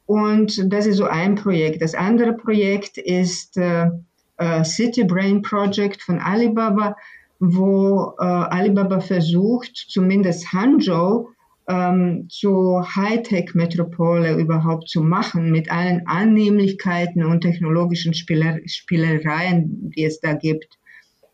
[0.06, 1.82] Und das ist so ein Projekt.
[1.82, 3.90] Das andere Projekt ist äh,
[4.36, 6.96] äh, City Brain Project von Alibaba,
[7.40, 11.30] wo äh, Alibaba versucht, zumindest Hangzhou
[11.68, 20.20] ähm, zu Hightech-Metropole überhaupt zu machen, mit allen Annehmlichkeiten und technologischen Spieler Spielereien, die es
[20.20, 20.78] da gibt,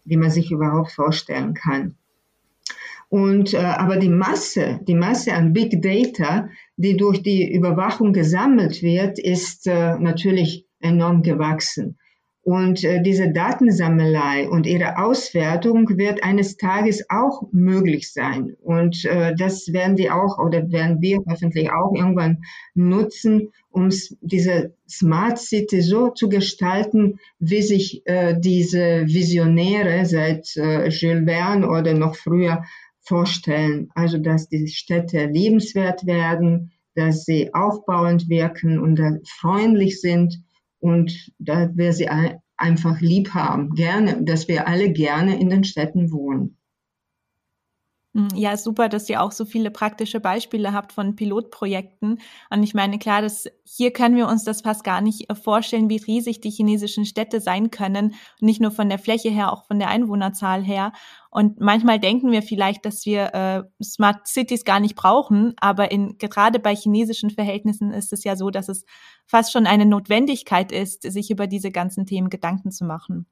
[0.05, 1.97] die man sich überhaupt vorstellen kann.
[3.09, 8.83] Und äh, aber die Masse, die Masse an Big Data, die durch die Überwachung gesammelt
[8.83, 11.99] wird, ist äh, natürlich enorm gewachsen.
[12.45, 18.57] Und äh, diese Datensammelei und ihre Auswertung wird eines Tages auch möglich sein.
[18.61, 22.43] Und äh, das werden die auch oder werden wir hoffentlich auch irgendwann
[22.75, 30.89] nutzen, um diese Smart City so zu gestalten, wie sich äh, diese Visionäre seit äh,
[30.89, 32.65] Jules Verne oder noch früher
[33.03, 33.89] vorstellen.
[33.95, 40.43] Also, dass die Städte lebenswert werden, dass sie aufbauend wirken und freundlich sind
[40.83, 42.09] und da wir sie
[42.57, 46.59] einfach lieb haben, gerne, dass wir alle gerne in den Städten wohnen.
[48.15, 52.21] Hm, ja, super, dass ihr auch so viele praktische Beispiele habt von Pilotprojekten.
[52.51, 55.89] Und ich meine, klar, das, hier können wir uns das fast gar nicht äh, vorstellen,
[55.89, 58.15] wie riesig die chinesischen Städte sein können.
[58.39, 60.93] Nicht nur von der Fläche her, auch von der Einwohnerzahl her.
[61.31, 65.55] Und manchmal denken wir vielleicht, dass wir äh, Smart Cities gar nicht brauchen.
[65.59, 68.85] Aber in, gerade bei chinesischen Verhältnissen ist es ja so, dass es
[69.27, 73.27] fast schon eine Notwendigkeit ist, sich über diese ganzen Themen Gedanken zu machen.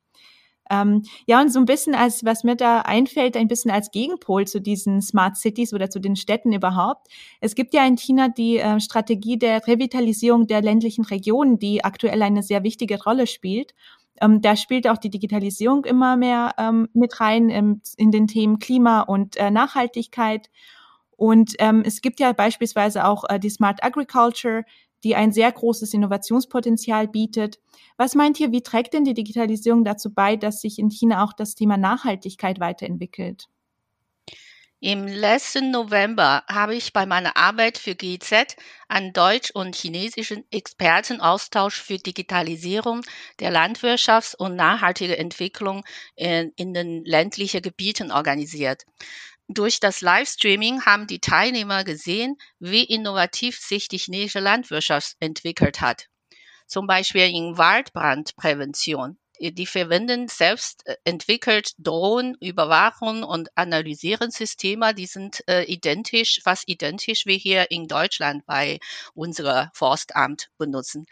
[0.71, 4.47] Ähm, ja, und so ein bisschen als, was mir da einfällt, ein bisschen als Gegenpol
[4.47, 7.09] zu diesen Smart Cities oder zu den Städten überhaupt.
[7.41, 12.23] Es gibt ja in China die äh, Strategie der Revitalisierung der ländlichen Regionen, die aktuell
[12.23, 13.75] eine sehr wichtige Rolle spielt.
[14.21, 18.59] Ähm, da spielt auch die Digitalisierung immer mehr ähm, mit rein ähm, in den Themen
[18.59, 20.51] Klima und äh, Nachhaltigkeit.
[21.17, 24.65] Und ähm, es gibt ja beispielsweise auch äh, die Smart Agriculture,
[25.05, 27.59] die ein sehr großes Innovationspotenzial bietet.
[27.97, 31.33] Was meint ihr, wie trägt denn die Digitalisierung dazu bei, dass sich in China auch
[31.33, 33.49] das Thema Nachhaltigkeit weiterentwickelt?
[34.83, 38.57] Im letzten November habe ich bei meiner Arbeit für GIZ
[38.89, 43.03] einen deutsch- und chinesischen Expertenaustausch für Digitalisierung
[43.41, 45.85] der Landwirtschafts- und nachhaltige Entwicklung
[46.17, 48.87] in, in den ländlichen Gebieten organisiert.
[49.53, 56.07] Durch das Livestreaming haben die Teilnehmer gesehen, wie innovativ sich die chinesische Landwirtschaft entwickelt hat.
[56.69, 59.19] Zum Beispiel in Waldbrandprävention.
[59.41, 66.69] Die verwenden selbst äh, entwickelt Drohnen, Überwachung und analysieren Systeme, die sind äh, identisch, fast
[66.69, 68.79] identisch wie hier in Deutschland bei
[69.15, 71.07] unserer Forstamt benutzen.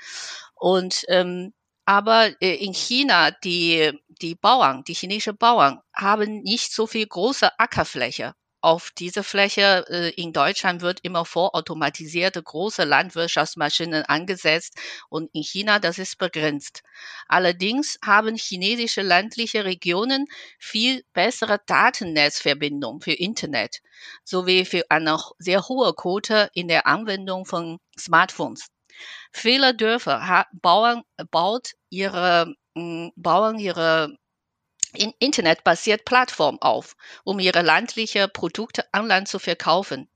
[0.54, 1.54] Und ähm,
[1.88, 7.58] aber äh, in China, die, die Bauern, die chinesischen Bauern haben nicht so viel große
[7.58, 8.34] Ackerfläche.
[8.60, 14.76] auf dieser Fläche äh, in Deutschland wird immer vorautomatisierte große Landwirtschaftsmaschinen angesetzt
[15.08, 16.82] und in China das ist begrenzt.
[17.28, 20.26] Allerdings haben chinesische ländliche Regionen
[20.58, 23.80] viel bessere Datennetzverbindung für Internet
[24.24, 28.68] sowie für eine sehr hohe Quote in der Anwendung von Smartphones.
[29.32, 34.16] Viele Dörfer bauen, baut ihre, mm, bauen ihre
[34.94, 40.10] in internetbasiert Plattform auf, um ihre landliche Produkte online zu verkaufen.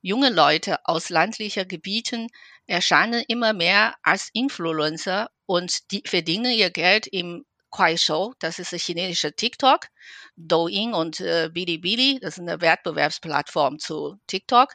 [0.00, 2.28] Junge Leute aus ländlichen Gebieten
[2.66, 8.78] erscheinen immer mehr als Influencer und die verdienen ihr Geld im Kuaishou, das ist ein
[8.78, 9.88] chinesischer TikTok,
[10.36, 14.74] Douyin und äh, Bilibili, das ist eine Wettbewerbsplattform zu TikTok.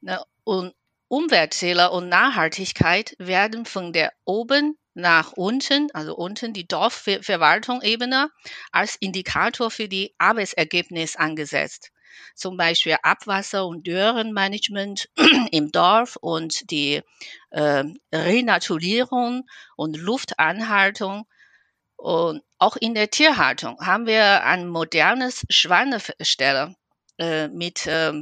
[0.00, 0.74] Ne, und
[1.08, 8.30] Umweltzähler und Nachhaltigkeit werden von der oben nach unten, also unten die Dorfverwaltung-Ebene,
[8.72, 11.92] als Indikator für die Arbeitsergebnis angesetzt.
[12.34, 15.08] Zum Beispiel Abwasser- und Dürrenmanagement
[15.52, 17.02] im Dorf und die
[17.50, 21.26] äh, Renaturierung und Luftanhaltung.
[21.96, 26.74] Und auch in der Tierhaltung haben wir ein modernes Schweinesteller
[27.18, 28.12] äh, mit äh,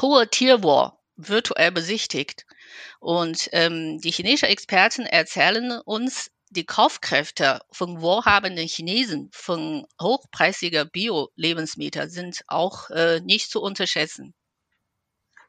[0.00, 2.46] hoher Tierwohl virtuell besichtigt.
[3.00, 12.08] Und ähm, die chinesischen Experten erzählen uns, die Kaufkräfte von wohlhabenden Chinesen von hochpreisiger Bio-Lebensmitteln
[12.08, 14.32] sind auch äh, nicht zu unterschätzen.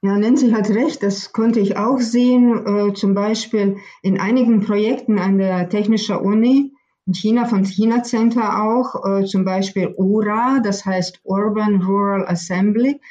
[0.02, 5.20] Ja, Nancy hat recht, das konnte ich auch sehen, äh, zum Beispiel in einigen Projekten
[5.20, 6.74] an der Technischen Uni
[7.06, 13.02] in China, von China Center auch, äh, zum Beispiel URA, das heißt Urban Rural Assembly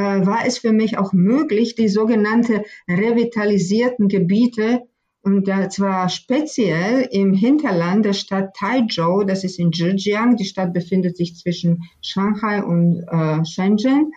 [0.00, 4.82] war es für mich auch möglich, die sogenannte revitalisierten Gebiete
[5.24, 10.74] und da zwar speziell im Hinterland der Stadt Taizhou, das ist in Zhejiang, die Stadt
[10.74, 14.12] befindet sich zwischen Shanghai und äh, Shenzhen,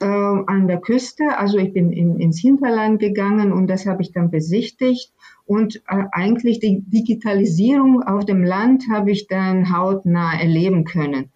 [0.00, 1.36] äh, an der Küste.
[1.36, 5.12] Also ich bin in, ins Hinterland gegangen und das habe ich dann besichtigt.
[5.44, 11.30] Und äh, eigentlich die Digitalisierung auf dem Land habe ich dann hautnah erleben können.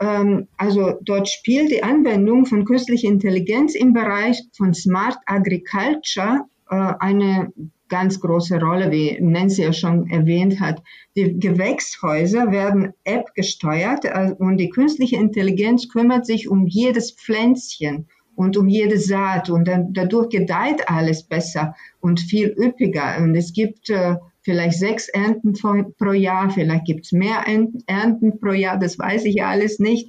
[0.00, 6.92] Ähm, also dort spielt die Anwendung von künstlicher Intelligenz im Bereich von Smart Agriculture äh,
[6.98, 7.52] eine
[7.88, 10.82] ganz große Rolle, wie Nancy ja schon erwähnt hat.
[11.16, 18.08] Die Gewächshäuser werden App gesteuert äh, und die künstliche Intelligenz kümmert sich um jedes Pflänzchen
[18.34, 23.16] und um jede Saat und dann, dadurch gedeiht alles besser und viel üppiger.
[23.18, 24.16] Und es gibt äh,
[24.46, 25.54] vielleicht sechs Ernten
[25.98, 27.44] pro Jahr, vielleicht gibt's mehr
[27.86, 30.08] Ernten pro Jahr, das weiß ich alles nicht.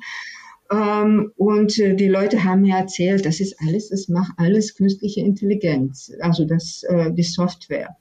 [0.72, 5.22] Ähm, und äh, die Leute haben mir erzählt, das ist alles, das macht alles künstliche
[5.22, 7.96] Intelligenz, also das, äh, die Software.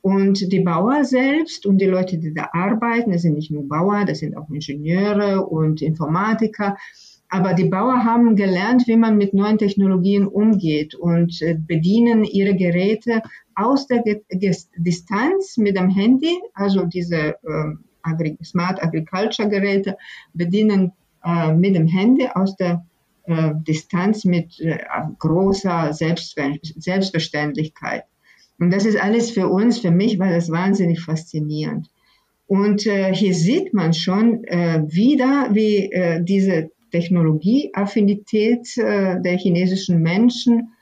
[0.00, 4.06] Und die Bauer selbst und die Leute, die da arbeiten, das sind nicht nur Bauer,
[4.06, 6.76] das sind auch Ingenieure und Informatiker,
[7.28, 12.54] aber die Bauer haben gelernt, wie man mit neuen Technologien umgeht und äh, bedienen ihre
[12.54, 13.22] Geräte
[13.56, 14.02] aus der
[14.76, 19.96] Distanz mit dem Handy, also diese äh, Smart Agriculture Geräte
[20.32, 20.92] bedienen
[21.24, 22.84] äh, mit dem Handy aus der
[23.26, 24.78] äh, Distanz mit äh,
[25.18, 28.04] großer Selbstver Selbstverständlichkeit.
[28.58, 31.88] Und das ist alles für uns, für mich war das wahnsinnig faszinierend.
[32.46, 40.73] Und äh, hier sieht man schon äh, wieder, wie äh, diese Technologieaffinität der chinesischen Menschen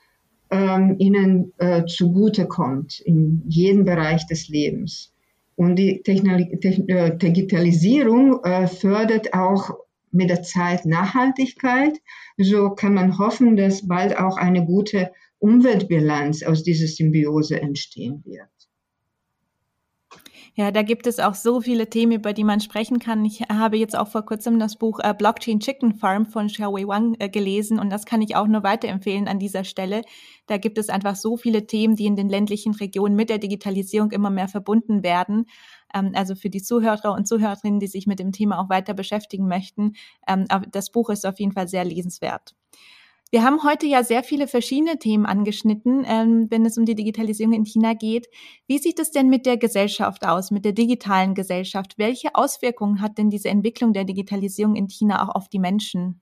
[0.53, 5.11] ähm, ihnen äh, zugutekommt in jedem Bereich des Lebens.
[5.55, 6.53] Und die Technologie,
[6.87, 9.71] äh, Digitalisierung äh, fördert auch
[10.11, 11.99] mit der Zeit Nachhaltigkeit.
[12.37, 18.52] So kann man hoffen, dass bald auch eine gute Umweltbilanz aus dieser Symbiose entstehen wird.
[20.55, 23.25] Ja, da gibt es auch so viele Themen, über die man sprechen kann.
[23.25, 27.15] Ich habe jetzt auch vor kurzem das Buch äh, Blockchain Chicken Farm von Xiaowei Wang
[27.17, 30.03] äh, gelesen und das kann ich auch nur weiterempfehlen an dieser Stelle.
[30.45, 34.11] Da gibt es einfach so viele Themen, die in den ländlichen Regionen mit der Digitalisierung
[34.11, 35.45] immer mehr verbunden werden.
[35.91, 39.47] Ähm, also für die Zuhörer und Zuhörerinnen, die sich mit dem Thema auch weiter beschäftigen
[39.47, 39.93] möchten,
[40.27, 42.53] ähm, das Buch ist auf jeden Fall sehr lesenswert.
[43.33, 47.53] Wir haben heute ja sehr viele verschiedene Themen angeschnitten, ähm, wenn es um die Digitalisierung
[47.53, 48.27] in China geht.
[48.67, 51.97] Wie sieht es denn mit der Gesellschaft aus, mit der digitalen Gesellschaft?
[51.97, 56.21] Welche Auswirkungen hat denn diese Entwicklung der Digitalisierung in China auch auf die Menschen?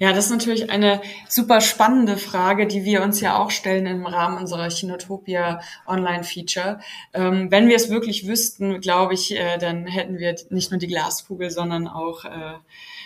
[0.00, 4.06] Ja, das ist natürlich eine super spannende Frage, die wir uns ja auch stellen im
[4.06, 6.80] Rahmen unserer Chinotopia Online-Feature.
[7.12, 10.88] Ähm, wenn wir es wirklich wüssten, glaube ich, äh, dann hätten wir nicht nur die
[10.88, 12.54] Glaskugel, sondern auch äh,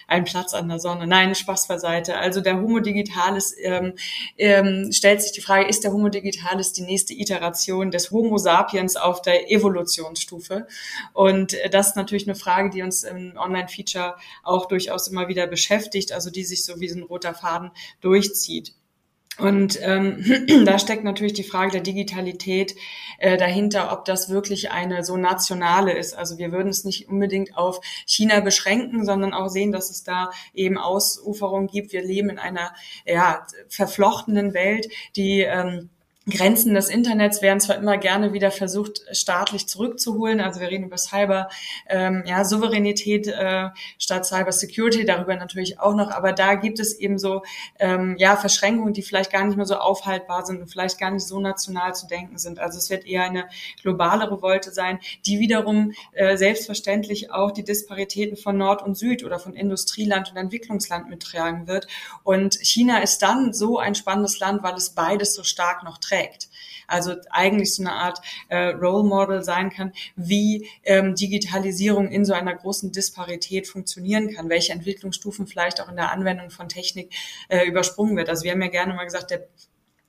[0.08, 1.06] einen Platz an der Sonne.
[1.06, 2.16] Nein, Spaß beiseite.
[2.16, 3.92] Also der Homo Digitalis ähm,
[4.38, 8.96] ähm, stellt sich die Frage, ist der Homo Digitalis die nächste Iteration des Homo Sapiens
[8.96, 10.66] auf der Evolutionsstufe?
[11.12, 15.46] Und äh, das ist natürlich eine Frage, die uns im Online-Feature auch durchaus immer wieder
[15.46, 18.77] beschäftigt, also die sich so wie so ein roter Faden durchzieht.
[19.38, 20.24] Und ähm,
[20.64, 22.74] da steckt natürlich die Frage der Digitalität
[23.18, 26.14] äh, dahinter, ob das wirklich eine so nationale ist.
[26.14, 30.30] Also wir würden es nicht unbedingt auf China beschränken, sondern auch sehen, dass es da
[30.54, 31.92] eben Ausuferungen gibt.
[31.92, 32.74] Wir leben in einer
[33.06, 35.90] ja, verflochtenen Welt, die ähm,
[36.28, 40.40] Grenzen des Internets werden zwar immer gerne wieder versucht, staatlich zurückzuholen.
[40.40, 41.48] Also wir reden über Cyber,
[41.88, 43.68] ähm, ja, Souveränität äh,
[43.98, 46.10] statt Cyber Security, darüber natürlich auch noch.
[46.10, 47.42] Aber da gibt es eben so,
[47.78, 51.26] ähm, ja, Verschränkungen, die vielleicht gar nicht mehr so aufhaltbar sind und vielleicht gar nicht
[51.26, 52.58] so national zu denken sind.
[52.58, 53.46] Also es wird eher eine
[53.82, 59.38] globale Revolte sein, die wiederum äh, selbstverständlich auch die Disparitäten von Nord und Süd oder
[59.38, 61.86] von Industrieland und Entwicklungsland mittragen wird.
[62.22, 66.17] Und China ist dann so ein spannendes Land, weil es beides so stark noch trägt
[66.18, 66.48] trägt.
[66.86, 72.32] Also eigentlich so eine Art äh, Role Model sein kann, wie ähm, Digitalisierung in so
[72.32, 77.12] einer großen Disparität funktionieren kann, welche Entwicklungsstufen vielleicht auch in der Anwendung von Technik
[77.48, 78.30] äh, übersprungen wird.
[78.30, 79.46] Also wir haben ja gerne mal gesagt, der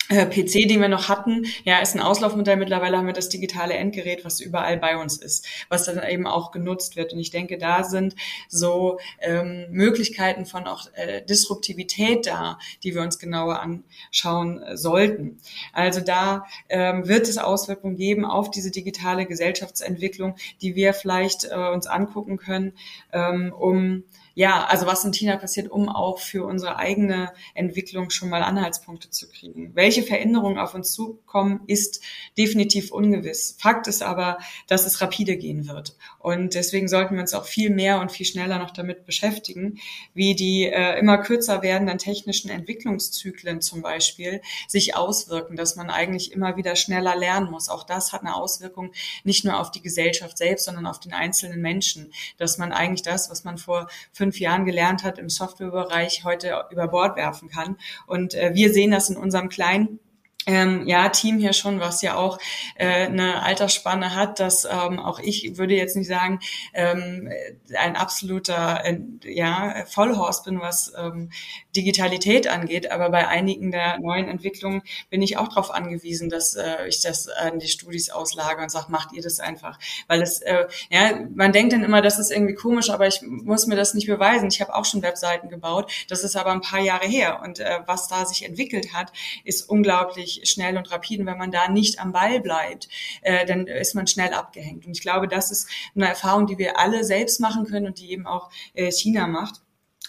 [0.09, 2.57] PC, den wir noch hatten, ja, ist ein Auslaufmodell.
[2.57, 6.51] Mittlerweile haben wir das digitale Endgerät, was überall bei uns ist, was dann eben auch
[6.51, 7.13] genutzt wird.
[7.13, 8.15] Und ich denke, da sind
[8.47, 15.39] so ähm, Möglichkeiten von auch äh, Disruptivität da, die wir uns genauer anschauen äh, sollten.
[15.73, 21.69] Also da ähm, wird es Auswirkungen geben auf diese digitale Gesellschaftsentwicklung, die wir vielleicht äh,
[21.71, 22.73] uns angucken können,
[23.13, 24.03] ähm, um
[24.35, 29.09] ja, also was in China passiert, um auch für unsere eigene Entwicklung schon mal Anhaltspunkte
[29.09, 29.71] zu kriegen.
[29.75, 32.01] Welche Veränderungen auf uns zukommen, ist
[32.37, 33.55] definitiv ungewiss.
[33.59, 35.95] Fakt ist aber, dass es rapide gehen wird.
[36.19, 39.79] Und deswegen sollten wir uns auch viel mehr und viel schneller noch damit beschäftigen,
[40.13, 46.31] wie die äh, immer kürzer werdenden technischen Entwicklungszyklen zum Beispiel sich auswirken, dass man eigentlich
[46.31, 47.69] immer wieder schneller lernen muss.
[47.69, 48.91] Auch das hat eine Auswirkung
[49.23, 53.29] nicht nur auf die Gesellschaft selbst, sondern auf den einzelnen Menschen, dass man eigentlich das,
[53.29, 53.89] was man vor
[54.19, 57.77] fünf Jahren gelernt hat im Softwarebereich, heute über Bord werfen kann.
[58.05, 59.99] Und äh, wir sehen das in unserem kleinen
[60.45, 62.39] ähm, ja, Team hier schon, was ja auch
[62.75, 66.39] äh, eine Altersspanne hat, dass ähm, auch ich würde jetzt nicht sagen,
[66.73, 67.29] ähm,
[67.77, 71.29] ein absoluter äh, ja, Vollhorst bin, was ähm,
[71.75, 76.87] Digitalität angeht, aber bei einigen der neuen Entwicklungen bin ich auch darauf angewiesen, dass äh,
[76.87, 79.77] ich das an die Studis auslage und sage, macht ihr das einfach.
[80.07, 83.67] Weil es, äh, ja, man denkt dann immer, das ist irgendwie komisch, aber ich muss
[83.67, 84.47] mir das nicht beweisen.
[84.47, 87.81] Ich habe auch schon Webseiten gebaut, das ist aber ein paar Jahre her und äh,
[87.85, 89.11] was da sich entwickelt hat,
[89.43, 91.21] ist unglaublich schnell und rapide.
[91.21, 92.87] Und wenn man da nicht am Ball bleibt,
[93.21, 94.85] äh, dann ist man schnell abgehängt.
[94.85, 98.11] Und ich glaube, das ist eine Erfahrung, die wir alle selbst machen können und die
[98.11, 99.61] eben auch äh, China macht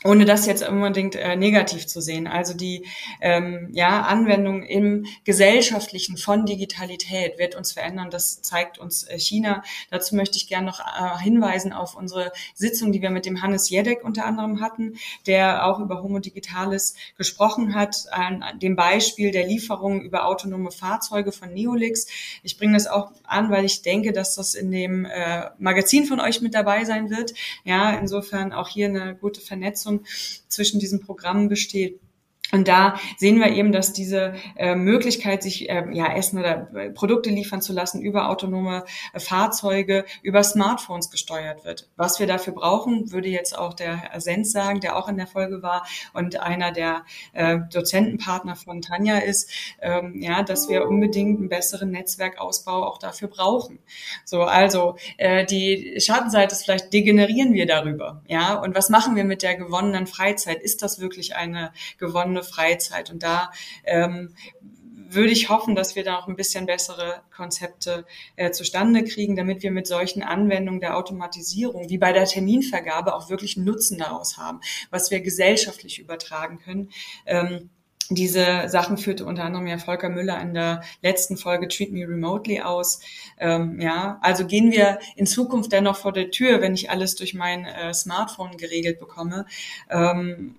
[0.02, 2.26] ohne das jetzt unbedingt äh, negativ zu sehen.
[2.26, 2.86] Also die
[3.20, 8.08] ähm, ja, Anwendung im Gesellschaftlichen von Digitalität wird uns verändern.
[8.08, 9.62] Das zeigt uns äh, China.
[9.90, 13.68] Dazu möchte ich gerne noch äh, hinweisen auf unsere Sitzung, die wir mit dem Hannes
[13.68, 14.94] Jedek unter anderem hatten,
[15.26, 21.30] der auch über Homo Digitalis gesprochen hat, an dem Beispiel der Lieferung über autonome Fahrzeuge
[21.32, 22.06] von Neolix.
[22.42, 26.20] Ich bringe das auch an, weil ich denke, dass das in dem äh, Magazin von
[26.20, 27.34] euch mit dabei sein wird.
[27.64, 30.04] Ja, insofern auch hier eine gute Vernetzung Vernetzung
[30.48, 31.98] zwischen diesen Programmen besteht.
[32.52, 36.90] Und da sehen wir eben, dass diese äh, Möglichkeit, sich äh, ja Essen oder äh,
[36.90, 41.88] Produkte liefern zu lassen über autonome äh, Fahrzeuge, über Smartphones gesteuert wird.
[41.96, 45.62] Was wir dafür brauchen, würde jetzt auch der Sens sagen, der auch in der Folge
[45.62, 51.48] war und einer der äh, Dozentenpartner von Tanja ist, ähm, ja, dass wir unbedingt einen
[51.48, 53.78] besseren Netzwerkausbau auch dafür brauchen.
[54.24, 58.54] So, also äh, die Schattenseite ist vielleicht degenerieren wir darüber, ja.
[58.54, 60.60] Und was machen wir mit der gewonnenen Freizeit?
[60.62, 63.10] Ist das wirklich eine gewonnene ohne Freizeit.
[63.10, 63.50] Und da
[63.84, 64.34] ähm,
[65.12, 68.04] würde ich hoffen, dass wir da auch ein bisschen bessere Konzepte
[68.36, 73.28] äh, zustande kriegen, damit wir mit solchen Anwendungen der Automatisierung, wie bei der Terminvergabe, auch
[73.28, 74.60] wirklich Nutzen daraus haben,
[74.90, 76.90] was wir gesellschaftlich übertragen können.
[77.26, 77.70] Ähm,
[78.12, 82.60] diese Sachen führte unter anderem ja Volker Müller in der letzten Folge Treat Me Remotely
[82.60, 83.00] aus.
[83.38, 87.34] Ähm, ja, also gehen wir in Zukunft dennoch vor der Tür, wenn ich alles durch
[87.34, 89.46] mein äh, Smartphone geregelt bekomme.
[89.88, 90.56] Ähm,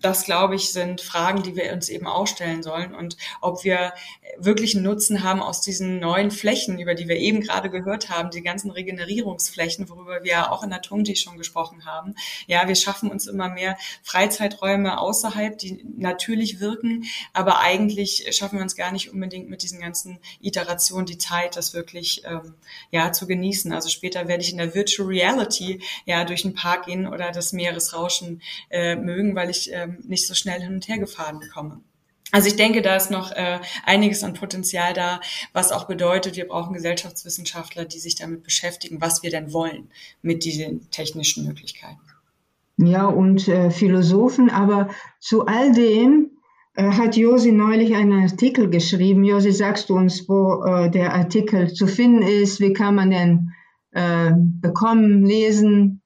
[0.00, 3.92] das, glaube ich, sind Fragen, die wir uns eben auch stellen sollen und ob wir
[4.38, 8.30] wirklich einen Nutzen haben aus diesen neuen Flächen, über die wir eben gerade gehört haben,
[8.30, 12.14] die ganzen Regenerierungsflächen, worüber wir ja auch in der Tungti schon gesprochen haben.
[12.46, 18.62] Ja, wir schaffen uns immer mehr Freizeiträume außerhalb, die natürlich wirken, aber eigentlich schaffen wir
[18.62, 22.54] uns gar nicht unbedingt mit diesen ganzen Iterationen die Zeit, das wirklich ähm,
[22.90, 23.72] ja zu genießen.
[23.72, 27.52] Also später werde ich in der Virtual Reality ja durch den Park gehen oder das
[27.52, 31.80] Meeresrauschen äh, mögen, weil ich äh, nicht so schnell hin und her gefahren bekomme.
[32.32, 35.20] Also ich denke, da ist noch äh, einiges an Potenzial da,
[35.52, 39.90] was auch bedeutet, wir brauchen Gesellschaftswissenschaftler, die sich damit beschäftigen, was wir denn wollen
[40.22, 41.98] mit diesen technischen Möglichkeiten.
[42.76, 44.48] ja, und äh, Philosophen.
[44.48, 46.30] Aber zu all dem
[46.74, 49.24] äh, hat Josi neulich einen Artikel geschrieben.
[49.24, 52.60] Josi, sagst du uns, wo äh, der Artikel zu finden ist?
[52.60, 53.52] Wie kann man den
[53.90, 56.00] äh, bekommen, lesen?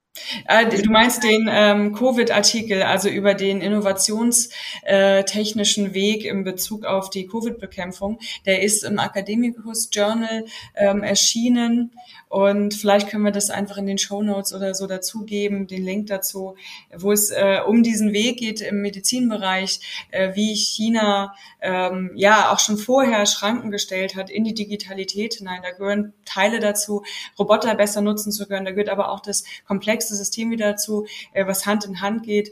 [0.47, 7.27] Äh, du meinst den ähm, Covid-Artikel, also über den innovationstechnischen Weg in Bezug auf die
[7.27, 8.19] Covid-Bekämpfung.
[8.45, 10.45] Der ist im Academicus Journal
[10.75, 11.91] ähm, erschienen
[12.35, 16.07] und vielleicht können wir das einfach in den Show Notes oder so dazugeben, den Link
[16.07, 16.57] dazu,
[16.93, 19.79] wo es äh, um diesen Weg geht im Medizinbereich,
[20.11, 25.61] äh, wie China ähm, ja auch schon vorher Schranken gestellt hat in die Digitalität hinein.
[25.63, 27.03] Da gehören Teile dazu,
[27.39, 28.65] Roboter besser nutzen zu können.
[28.65, 32.51] Da gehört aber auch das komplexe System wieder dazu, äh, was Hand in Hand geht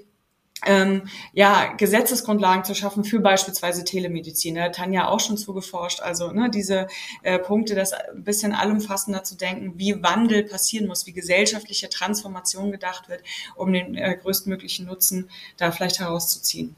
[0.66, 4.56] ähm, ja, Gesetzesgrundlagen zu schaffen für beispielsweise Telemedizin.
[4.56, 6.02] Da hat Tanja auch schon zugeforscht.
[6.02, 6.88] Also ne, diese
[7.22, 12.72] äh, Punkte, das ein bisschen allumfassender zu denken, wie Wandel passieren muss, wie gesellschaftliche Transformation
[12.72, 13.24] gedacht wird,
[13.56, 16.76] um den äh, größtmöglichen Nutzen da vielleicht herauszuziehen.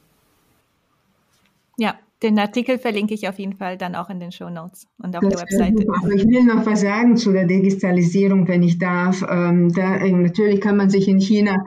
[1.78, 5.16] Ja, den Artikel verlinke ich auf jeden Fall dann auch in den Show Notes und
[5.16, 5.86] auf das der Webseite.
[6.16, 9.22] Ich will noch was sagen zu der Digitalisierung, wenn ich darf.
[9.30, 11.66] Ähm, da, äh, natürlich kann man sich in China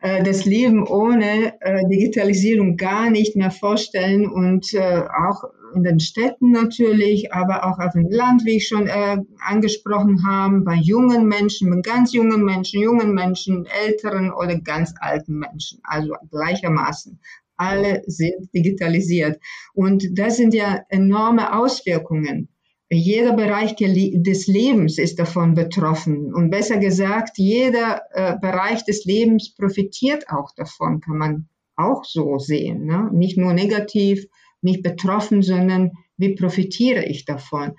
[0.00, 6.00] äh, das Leben ohne äh, Digitalisierung gar nicht mehr vorstellen und äh, auch in den
[6.00, 11.26] Städten natürlich, aber auch auf dem Land, wie ich schon äh, angesprochen habe, bei jungen
[11.26, 17.18] Menschen, bei ganz jungen Menschen, jungen Menschen, älteren oder ganz alten Menschen, also gleichermaßen.
[17.56, 19.38] Alle sind digitalisiert.
[19.74, 22.48] Und das sind ja enorme Auswirkungen
[22.94, 26.32] jeder Bereich des Lebens ist davon betroffen.
[26.34, 32.38] Und besser gesagt, jeder äh, Bereich des Lebens profitiert auch davon, kann man auch so
[32.38, 32.84] sehen.
[32.86, 33.10] Ne?
[33.12, 34.26] Nicht nur negativ,
[34.62, 37.72] nicht betroffen, sondern wie profitiere ich davon?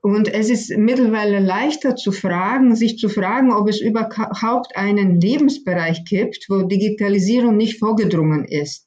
[0.00, 6.04] Und es ist mittlerweile leichter zu fragen, sich zu fragen, ob es überhaupt einen Lebensbereich
[6.04, 8.86] gibt, wo Digitalisierung nicht vorgedrungen ist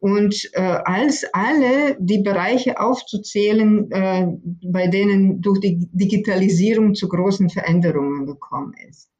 [0.00, 4.26] und äh, als alle die Bereiche aufzuzählen, äh,
[4.62, 9.10] bei denen durch die Digitalisierung zu großen Veränderungen gekommen ist.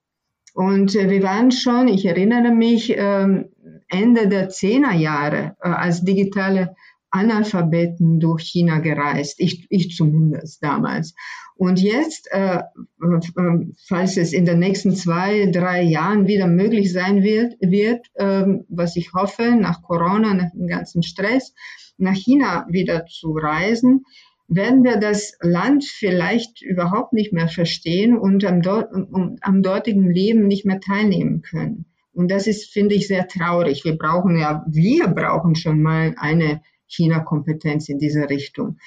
[0.55, 3.45] Und äh, wir waren schon, ich erinnere mich, äh,
[3.89, 6.77] Ende der Zehnerjahre äh, als digitale
[7.11, 11.15] Analphabeten durch China gereist, ich, ich zumindest damals.
[11.59, 17.25] Und jetzt, äh, äh, falls es in den nächsten zwei, drei Jahren wieder möglich sein
[17.25, 21.53] wird, wird äh, was ich hoffe, nach Corona, nach dem ganzen Stress,
[21.97, 24.05] nach China wieder zu reisen,
[24.47, 30.09] werden wir das Land vielleicht überhaupt nicht mehr verstehen und am, dort, um, am dortigen
[30.13, 31.87] Leben nicht mehr teilnehmen können.
[32.13, 33.85] Und das ist, finde ich, sehr traurig.
[33.85, 38.79] Wir brauchen ja, wir brauchen schon mal eine China-Kompetenz in dieser Richtung.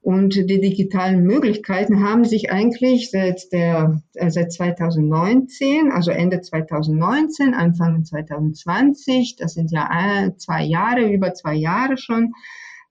[0.00, 7.52] Und die digitalen Möglichkeiten haben sich eigentlich seit, der, äh, seit 2019, also Ende 2019,
[7.52, 12.32] Anfang 2020, das sind ja zwei Jahre, über zwei Jahre schon,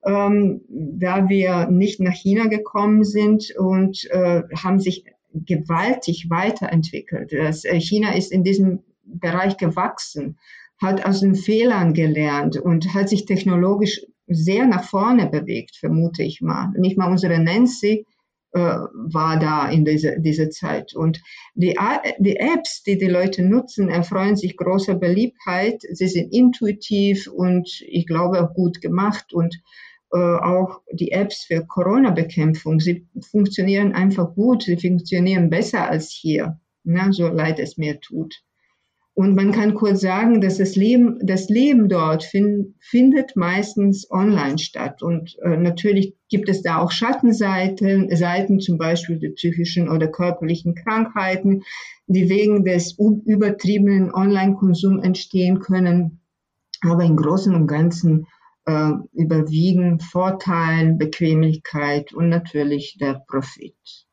[0.06, 7.32] ähm, da wir nicht nach China gekommen sind und äh, haben sich gewaltig weiterentwickelt.
[7.32, 10.38] Das, äh, China ist in diesem Bereich gewachsen,
[10.82, 16.42] hat aus den Fehlern gelernt und hat sich technologisch sehr nach vorne bewegt, vermute ich
[16.42, 16.72] mal.
[16.78, 18.06] Nicht mal unsere Nancy
[18.52, 20.94] äh, war da in dieser diese Zeit.
[20.94, 21.22] Und
[21.56, 21.78] die,
[22.20, 25.82] die Apps, die die Leute nutzen, erfreuen sich großer Beliebtheit.
[25.92, 29.34] Sie sind intuitiv und ich glaube auch gut gemacht.
[29.34, 29.62] Und
[30.14, 36.60] äh, auch die Apps für Corona-Bekämpfung, sie funktionieren einfach gut, sie funktionieren besser als hier,
[36.84, 38.42] ne, so leid es mir tut.
[39.18, 44.60] Und man kann kurz sagen, dass das Leben, das Leben dort find, findet meistens online
[44.60, 45.02] statt.
[45.02, 50.76] Und äh, natürlich gibt es da auch Schattenseiten, Seiten zum Beispiel der psychischen oder körperlichen
[50.76, 51.64] Krankheiten,
[52.06, 56.20] die wegen des übertriebenen Online-Konsums entstehen können.
[56.82, 58.28] Aber im Großen und Ganzen
[58.68, 64.07] äh, überwiegen Vorteile, Bequemlichkeit und natürlich der Profit.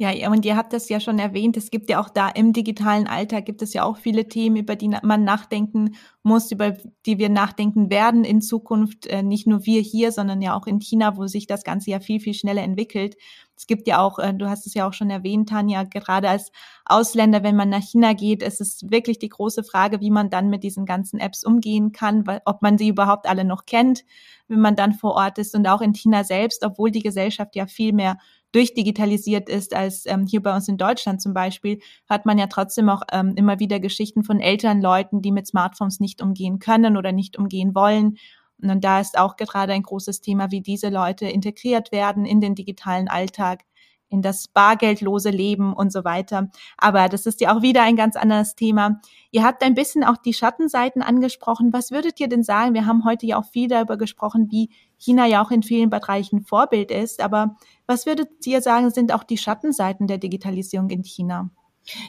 [0.00, 3.06] Ja, und ihr habt das ja schon erwähnt, es gibt ja auch da im digitalen
[3.06, 6.74] Alltag gibt es ja auch viele Themen, über die man nachdenken muss, über
[7.04, 10.78] die wir nachdenken werden in Zukunft, äh, nicht nur wir hier, sondern ja auch in
[10.80, 13.16] China, wo sich das Ganze ja viel, viel schneller entwickelt.
[13.54, 16.50] Es gibt ja auch, äh, du hast es ja auch schon erwähnt, Tanja, gerade als
[16.86, 20.48] Ausländer, wenn man nach China geht, ist es wirklich die große Frage, wie man dann
[20.48, 24.04] mit diesen ganzen Apps umgehen kann, ob man sie überhaupt alle noch kennt,
[24.48, 27.66] wenn man dann vor Ort ist und auch in China selbst, obwohl die Gesellschaft ja
[27.66, 28.16] viel mehr
[28.52, 32.88] durchdigitalisiert ist als ähm, hier bei uns in Deutschland zum Beispiel, hat man ja trotzdem
[32.88, 37.12] auch ähm, immer wieder Geschichten von älteren Leuten, die mit Smartphones nicht umgehen können oder
[37.12, 38.16] nicht umgehen wollen.
[38.62, 42.54] Und da ist auch gerade ein großes Thema, wie diese Leute integriert werden in den
[42.54, 43.64] digitalen Alltag.
[44.12, 46.50] in das bargeldlose Leben und so weiter.
[46.76, 49.00] Aber das ist ja auch wieder ein ganz anderes Thema.
[49.30, 51.72] Ihr habt ein bisschen auch die Schattenseiten angesprochen.
[51.72, 52.74] Was würdet ihr denn sagen?
[52.74, 54.70] Wir haben heute ja auch viel darüber gesprochen, wie
[55.00, 57.20] China ja auch in vielen Bereichen Vorbild ist.
[57.20, 61.50] Aber was würdet ihr sagen, sind auch die Schattenseiten der Digitalisierung in China?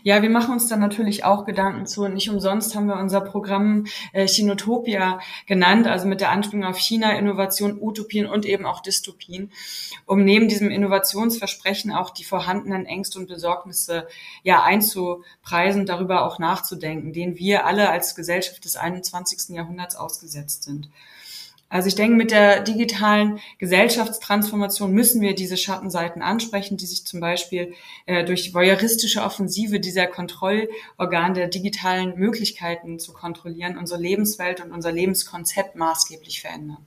[0.03, 3.21] Ja, wir machen uns da natürlich auch Gedanken zu und nicht umsonst haben wir unser
[3.21, 8.81] Programm äh, Chinotopia genannt, also mit der Anspielung auf China, Innovation, Utopien und eben auch
[8.81, 9.51] Dystopien,
[10.05, 14.07] um neben diesem Innovationsversprechen auch die vorhandenen Ängste und Besorgnisse
[14.43, 19.55] ja einzupreisen, darüber auch nachzudenken, denen wir alle als Gesellschaft des 21.
[19.55, 20.89] Jahrhunderts ausgesetzt sind.
[21.71, 27.21] Also ich denke, mit der digitalen Gesellschaftstransformation müssen wir diese Schattenseiten ansprechen, die sich zum
[27.21, 27.73] Beispiel
[28.07, 34.91] äh, durch voyeuristische Offensive dieser Kontrollorgan der digitalen Möglichkeiten zu kontrollieren, unsere Lebenswelt und unser
[34.91, 36.85] Lebenskonzept maßgeblich verändern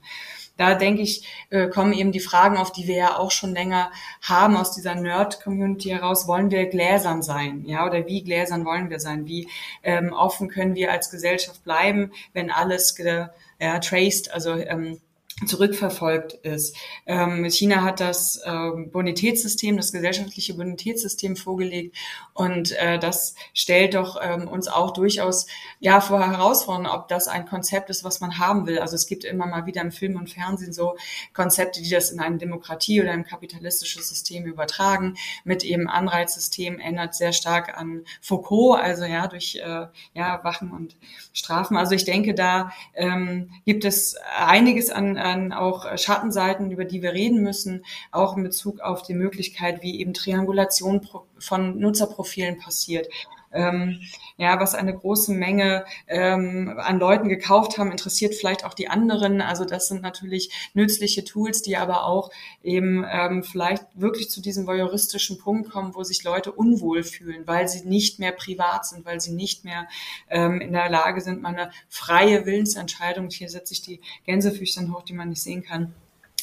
[0.57, 3.91] da denke ich, äh, kommen eben die Fragen auf, die wir ja auch schon länger
[4.21, 6.27] haben aus dieser Nerd-Community heraus.
[6.27, 7.65] Wollen wir gläsern sein?
[7.65, 9.27] Ja, oder wie gläsern wollen wir sein?
[9.27, 9.49] Wie
[9.83, 13.27] ähm, offen können wir als Gesellschaft bleiben, wenn alles ge
[13.59, 14.99] ja, traced, also ähm,
[15.45, 16.77] zurückverfolgt ist.
[17.05, 21.97] Ähm, China hat das ähm, Bonitätssystem, das gesellschaftliche Bonitätssystem vorgelegt
[22.33, 25.47] und äh, das stellt doch ähm, uns auch durchaus
[25.79, 28.79] ja vor Herausforderungen, ob das ein Konzept ist, was man haben will.
[28.79, 30.95] Also es gibt immer mal wieder im Film und Fernsehen so
[31.33, 37.13] Konzepte, die das in eine Demokratie oder ein kapitalistisches System übertragen, mit eben Anreizsystem ändert
[37.13, 40.95] sehr stark an Foucault, also ja durch äh, ja Wachen und
[41.33, 41.75] Strafen.
[41.75, 47.13] Also ich denke, da ähm, gibt es einiges an an auch Schattenseiten, über die wir
[47.13, 51.07] reden müssen, auch in Bezug auf die Möglichkeit, wie eben Triangulation
[51.39, 53.07] von Nutzerprofilen passiert.
[53.55, 54.01] Ähm,
[54.37, 59.41] ja, was eine große Menge ähm, an Leuten gekauft haben, interessiert vielleicht auch die anderen.
[59.41, 62.29] Also das sind natürlich nützliche Tools, die aber auch
[62.61, 67.67] eben ähm, vielleicht wirklich zu diesem voyeuristischen Punkt kommen, wo sich Leute unwohl fühlen, weil
[67.67, 69.87] sie nicht mehr privat sind, weil sie nicht mehr
[70.29, 75.03] ähm, in der Lage sind, mal eine freie Willensentscheidung, hier setze ich die Gänsefüßchen hoch,
[75.03, 75.93] die man nicht sehen kann,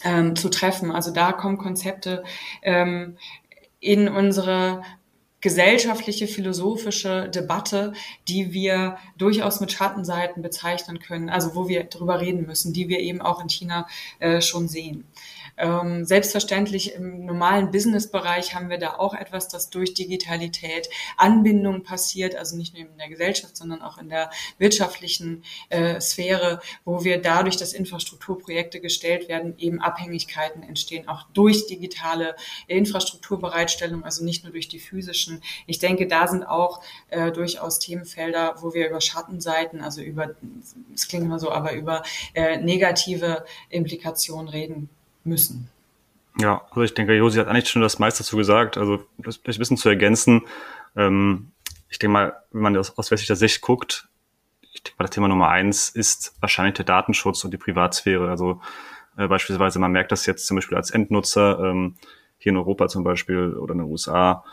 [0.04, 0.90] ähm, zu treffen.
[0.90, 2.24] Also da kommen Konzepte
[2.62, 3.16] ähm,
[3.80, 4.82] in unsere
[5.42, 7.92] gesellschaftliche, philosophische Debatte,
[8.28, 13.00] die wir durchaus mit Schattenseiten bezeichnen können, also wo wir drüber reden müssen, die wir
[13.00, 13.86] eben auch in China
[14.20, 15.04] äh, schon sehen.
[15.56, 22.34] Ähm, selbstverständlich im normalen Business-Bereich haben wir da auch etwas, das durch Digitalität Anbindung passiert,
[22.36, 27.20] also nicht nur in der Gesellschaft, sondern auch in der wirtschaftlichen äh, Sphäre, wo wir
[27.20, 32.34] dadurch, dass Infrastrukturprojekte gestellt werden, eben Abhängigkeiten entstehen, auch durch digitale
[32.66, 35.42] Infrastrukturbereitstellung, also nicht nur durch die physischen.
[35.66, 40.34] Ich denke, da sind auch äh, durchaus Themenfelder, wo wir über Schattenseiten, also über,
[40.94, 42.02] es klingt immer so, aber über
[42.34, 44.88] äh, negative Implikationen reden
[45.24, 45.68] müssen.
[46.38, 48.78] Ja, also ich denke, Josi hat eigentlich schon das meiste dazu gesagt.
[48.78, 50.42] Also das vielleicht ein bisschen zu ergänzen.
[50.96, 51.52] Ähm,
[51.88, 54.08] ich denke mal, wenn man das aus westlicher Sicht guckt,
[54.72, 58.30] ich denke mal, das Thema Nummer eins ist wahrscheinlich der Datenschutz und die Privatsphäre.
[58.30, 58.60] Also
[59.16, 61.96] äh, beispielsweise, man merkt das jetzt zum Beispiel als Endnutzer, ähm,
[62.38, 64.44] hier in Europa zum Beispiel oder in den USA,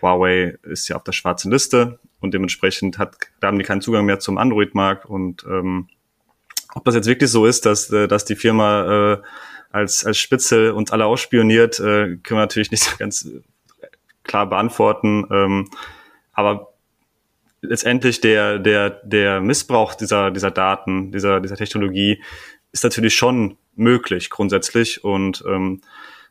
[0.00, 4.06] Huawei ist ja auf der schwarzen Liste und dementsprechend hat, da haben die keinen Zugang
[4.06, 5.88] mehr zum Android-Markt und ähm,
[6.74, 9.22] ob das jetzt wirklich so ist, dass, äh, dass die Firma äh,
[9.70, 13.28] als, als Spitze uns alle ausspioniert, äh, können wir natürlich nicht so ganz
[14.24, 15.26] klar beantworten.
[15.30, 15.68] Ähm,
[16.32, 16.72] aber
[17.60, 22.22] letztendlich der, der, der Missbrauch dieser, dieser Daten, dieser, dieser Technologie
[22.72, 25.04] ist natürlich schon möglich grundsätzlich.
[25.04, 25.80] Und ähm,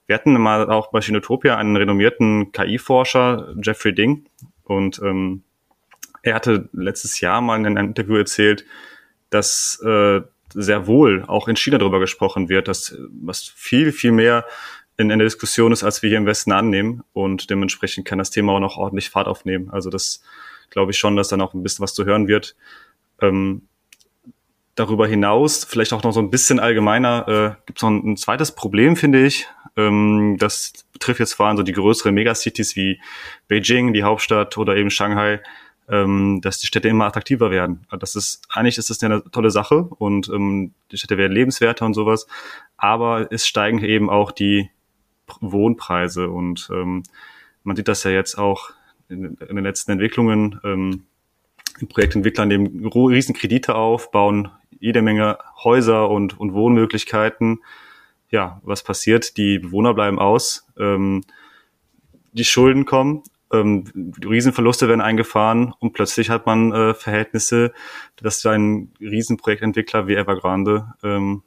[0.05, 4.25] wir hatten mal auch bei Chinotopia einen renommierten KI-Forscher, Jeffrey Ding,
[4.63, 5.43] und ähm,
[6.23, 8.65] er hatte letztes Jahr mal in einem Interview erzählt,
[9.29, 10.21] dass äh,
[10.53, 14.45] sehr wohl auch in China darüber gesprochen wird, dass was viel, viel mehr
[14.97, 17.03] in, in der Diskussion ist, als wir hier im Westen annehmen.
[17.13, 19.69] Und dementsprechend kann das Thema auch noch ordentlich Fahrt aufnehmen.
[19.69, 20.21] Also das
[20.69, 22.55] glaube ich schon, dass dann auch ein bisschen was zu hören wird.
[23.21, 23.63] Ähm,
[24.75, 28.17] darüber hinaus, vielleicht auch noch so ein bisschen allgemeiner, äh, gibt es noch ein, ein,
[28.17, 29.47] zweites Problem, finde ich.
[29.75, 32.99] Ähm, das betrifft jetzt vor allem so die größeren Megacities wie
[33.47, 35.41] Beijing, die Hauptstadt oder eben Shanghai
[35.89, 37.85] ähm, dass die Städte immer attraktiver werden.
[37.99, 41.93] Das ist, eigentlich ist das eine tolle Sache und ähm, die Städte werden lebenswerter und
[41.93, 42.27] sowas,
[42.75, 44.69] aber es steigen eben auch die
[45.39, 47.03] Wohnpreise und ähm,
[47.63, 48.71] man sieht das ja jetzt auch
[49.09, 50.59] in, in den letzten Entwicklungen.
[50.63, 51.03] Ähm,
[51.89, 57.61] Projektentwickler nehmen riesen Kredite auf, bauen jede Menge Häuser und, und Wohnmöglichkeiten.
[58.29, 59.37] Ja, was passiert?
[59.37, 61.23] Die Bewohner bleiben aus, ähm,
[62.33, 67.73] die Schulden kommen ähm, Riesenverluste werden eingefahren und plötzlich hat man äh, Verhältnisse,
[68.17, 71.43] dass ein Riesenprojektentwickler wie Evergrande ähm,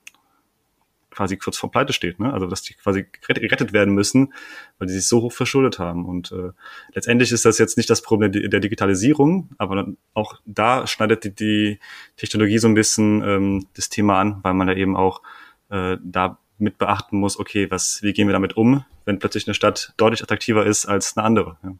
[1.10, 2.32] quasi kurz vor Pleite steht, ne?
[2.32, 4.32] Also dass die quasi gerettet werden müssen,
[4.78, 6.06] weil die sich so hoch verschuldet haben.
[6.06, 6.52] Und äh,
[6.94, 11.78] letztendlich ist das jetzt nicht das Problem der Digitalisierung, aber auch da schneidet die, die
[12.16, 15.22] Technologie so ein bisschen ähm, das Thema an, weil man da eben auch
[15.70, 19.54] äh, da mit beachten muss, okay, was, wie gehen wir damit um, wenn plötzlich eine
[19.54, 21.56] Stadt deutlich attraktiver ist als eine andere.
[21.62, 21.74] Ja.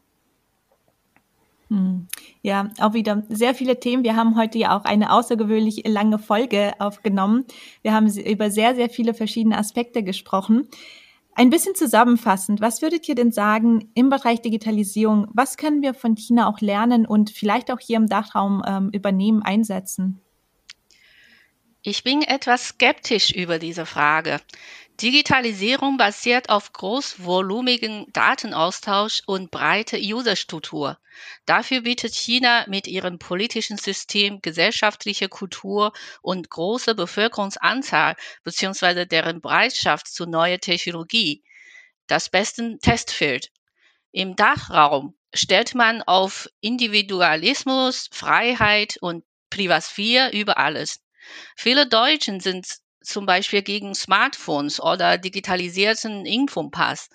[1.71, 2.07] Hm.
[2.41, 4.03] Ja, auch wieder sehr viele Themen.
[4.03, 7.45] Wir haben heute ja auch eine außergewöhnlich lange Folge aufgenommen.
[7.81, 10.67] Wir haben über sehr, sehr viele verschiedene Aspekte gesprochen.
[11.33, 15.27] Ein bisschen zusammenfassend, was würdet ihr denn sagen im Bereich Digitalisierung?
[15.31, 19.41] Was können wir von China auch lernen und vielleicht auch hier im Dachraum ähm, übernehmen,
[19.41, 20.19] einsetzen?
[21.83, 24.41] Ich bin etwas skeptisch über diese Frage.
[25.01, 30.99] Digitalisierung basiert auf großvolumigen Datenaustausch und breite Userstruktur.
[31.45, 35.91] Dafür bietet China mit ihrem politischen System gesellschaftliche Kultur
[36.21, 39.05] und große Bevölkerungsanzahl bzw.
[39.05, 41.43] deren Bereitschaft zu neuer Technologie
[42.05, 43.51] das beste Testfeld.
[44.11, 51.01] Im Dachraum stellt man auf Individualismus, Freiheit und Privatsphäre über alles.
[51.55, 52.67] Viele Deutschen sind
[53.03, 57.09] zum Beispiel gegen Smartphones oder digitalisierten Infopass.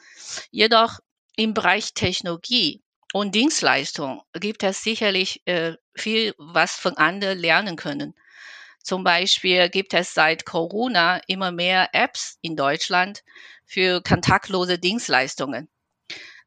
[0.50, 0.98] Jedoch
[1.36, 2.82] im Bereich Technologie
[3.12, 8.14] und Dienstleistung gibt es sicherlich äh, viel, was von anderen lernen können.
[8.82, 13.24] Zum Beispiel gibt es seit Corona immer mehr Apps in Deutschland
[13.64, 15.68] für kontaktlose Dienstleistungen.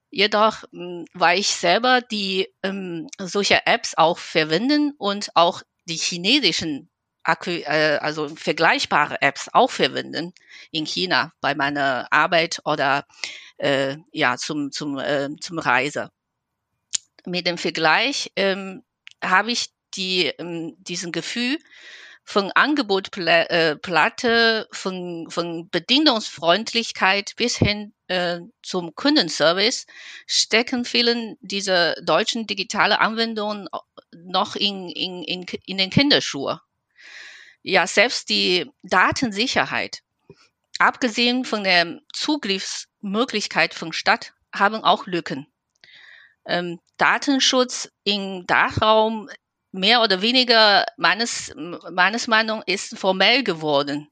[0.09, 6.89] Jedoch, hm, weil ich selber die ähm, solche Apps auch verwenden und auch die chinesischen
[7.35, 10.33] also vergleichbare Apps auch verwenden
[10.71, 13.05] in China bei meiner Arbeit oder
[13.57, 16.11] äh, ja zum zum äh, zum Reise.
[17.25, 18.83] Mit dem Vergleich ähm,
[19.23, 21.57] habe ich die ähm, diesen Gefühl
[22.29, 29.87] von Angebotplatte, äh, von, von Bedienungsfreundlichkeit bis hin äh, zum Kundenservice
[30.27, 33.67] stecken vielen dieser deutschen digitale Anwendungen
[34.13, 36.59] noch in, in, in, in den Kinderschuhen
[37.63, 39.99] ja selbst die Datensicherheit,
[40.79, 45.47] abgesehen von der Zugriffsmöglichkeit von Stadt, haben auch Lücken.
[46.45, 49.29] Ähm, Datenschutz im Dachraum
[49.71, 51.53] mehr oder weniger meines,
[51.91, 54.09] meines Meinung ist formell geworden.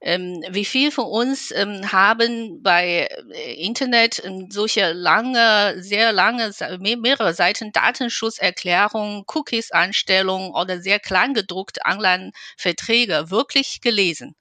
[0.00, 6.52] Ähm, wie viel von uns ähm, haben bei äh, Internet ähm, solche lange, sehr lange,
[6.78, 14.36] mehrere Seiten Datenschutzerklärung, Cookies-Anstellung oder sehr kleingedruckte Online-Verträge wirklich gelesen?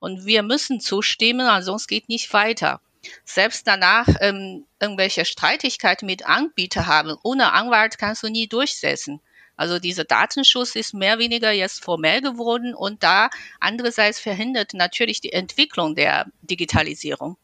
[0.00, 2.80] Und wir müssen zustimmen, ansonsten geht nicht weiter.
[3.24, 9.20] Selbst danach ähm, irgendwelche Streitigkeiten mit Anbietern haben, ohne Anwalt kannst du nie durchsetzen.
[9.62, 15.20] Also dieser Datenschutz ist mehr oder weniger jetzt formell geworden und da andererseits verhindert natürlich
[15.20, 17.36] die Entwicklung der Digitalisierung.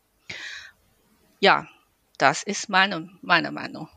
[1.38, 1.68] Ja,
[2.18, 3.88] das ist meine, meine Meinung.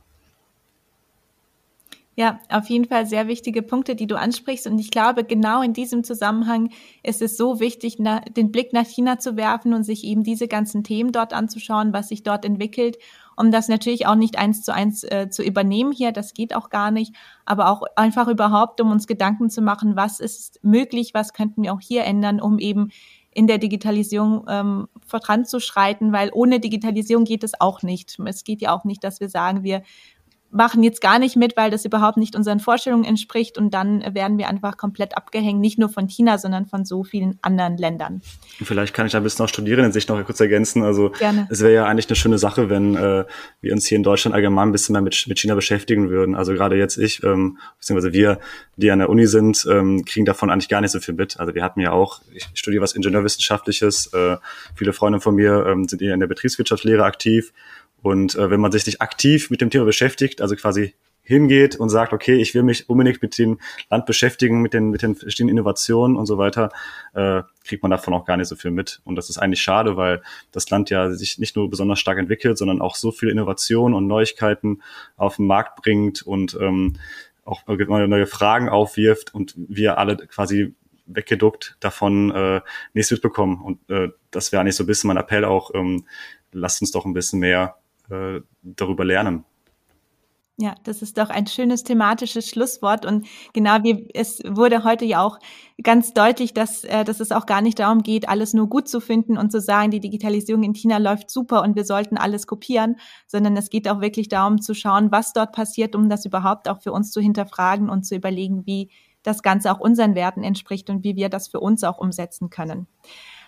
[2.15, 4.67] Ja, auf jeden Fall sehr wichtige Punkte, die du ansprichst.
[4.67, 6.69] Und ich glaube, genau in diesem Zusammenhang
[7.01, 10.83] ist es so wichtig, den Blick nach China zu werfen und sich eben diese ganzen
[10.83, 12.97] Themen dort anzuschauen, was sich dort entwickelt
[13.35, 16.69] um das natürlich auch nicht eins zu eins äh, zu übernehmen hier, das geht auch
[16.69, 17.15] gar nicht,
[17.45, 21.73] aber auch einfach überhaupt, um uns Gedanken zu machen, was ist möglich, was könnten wir
[21.73, 22.91] auch hier ändern, um eben
[23.33, 28.19] in der Digitalisierung ähm, voranzuschreiten, weil ohne Digitalisierung geht es auch nicht.
[28.25, 29.83] Es geht ja auch nicht, dass wir sagen, wir
[30.51, 34.37] machen jetzt gar nicht mit, weil das überhaupt nicht unseren Vorstellungen entspricht und dann werden
[34.37, 38.21] wir einfach komplett abgehängt, nicht nur von China, sondern von so vielen anderen Ländern.
[38.61, 40.83] Vielleicht kann ich ein bisschen aus Studierenden-Sicht noch kurz ergänzen.
[40.83, 41.47] Also Gerne.
[41.49, 43.25] es wäre ja eigentlich eine schöne Sache, wenn äh,
[43.61, 46.35] wir uns hier in Deutschland allgemein ein bisschen mehr mit, mit China beschäftigen würden.
[46.35, 48.39] Also gerade jetzt ich, ähm, beziehungsweise wir,
[48.75, 51.39] die an der Uni sind, ähm, kriegen davon eigentlich gar nicht so viel mit.
[51.39, 54.37] Also wir hatten ja auch, ich studiere was Ingenieurwissenschaftliches, äh,
[54.75, 57.53] viele Freunde von mir ähm, sind eher in der Betriebswirtschaftslehre aktiv
[58.01, 60.93] und äh, wenn man sich nicht aktiv mit dem Thema beschäftigt, also quasi
[61.23, 65.01] hingeht und sagt, okay, ich will mich unbedingt mit dem Land beschäftigen, mit den, mit
[65.01, 66.71] den verschiedenen Innovationen und so weiter,
[67.13, 69.01] äh, kriegt man davon auch gar nicht so viel mit.
[69.03, 70.21] Und das ist eigentlich schade, weil
[70.51, 74.07] das Land ja sich nicht nur besonders stark entwickelt, sondern auch so viele Innovationen und
[74.07, 74.81] Neuigkeiten
[75.15, 76.97] auf den Markt bringt und ähm,
[77.45, 80.73] auch neue Fragen aufwirft und wir alle quasi
[81.05, 82.61] weggeduckt davon äh,
[82.93, 83.61] nichts mitbekommen.
[83.61, 86.05] Und äh, das wäre eigentlich so ein bisschen mein Appell auch, ähm,
[86.51, 87.75] lasst uns doch ein bisschen mehr
[88.11, 89.45] äh, darüber lernen.
[90.61, 93.03] Ja, das ist doch ein schönes thematisches Schlusswort.
[93.03, 95.39] Und genau wie es wurde heute ja auch
[95.81, 98.99] ganz deutlich, dass, äh, dass es auch gar nicht darum geht, alles nur gut zu
[98.99, 102.97] finden und zu sagen, die Digitalisierung in China läuft super und wir sollten alles kopieren,
[103.25, 106.81] sondern es geht auch wirklich darum zu schauen, was dort passiert, um das überhaupt auch
[106.81, 108.91] für uns zu hinterfragen und zu überlegen, wie
[109.23, 112.85] das Ganze auch unseren Werten entspricht und wie wir das für uns auch umsetzen können.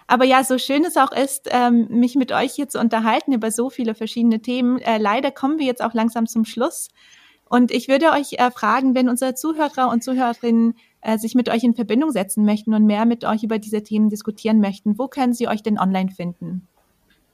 [0.08, 3.52] Aber ja, so schön es auch ist, ähm, mich mit euch hier zu unterhalten über
[3.52, 6.90] so viele verschiedene Themen, äh, leider kommen wir jetzt auch langsam zum Schluss.
[7.50, 11.64] Und ich würde euch äh, fragen, wenn unsere Zuhörer und Zuhörerinnen äh, sich mit euch
[11.64, 15.34] in Verbindung setzen möchten und mehr mit euch über diese Themen diskutieren möchten, wo können
[15.34, 16.68] sie euch denn online finden?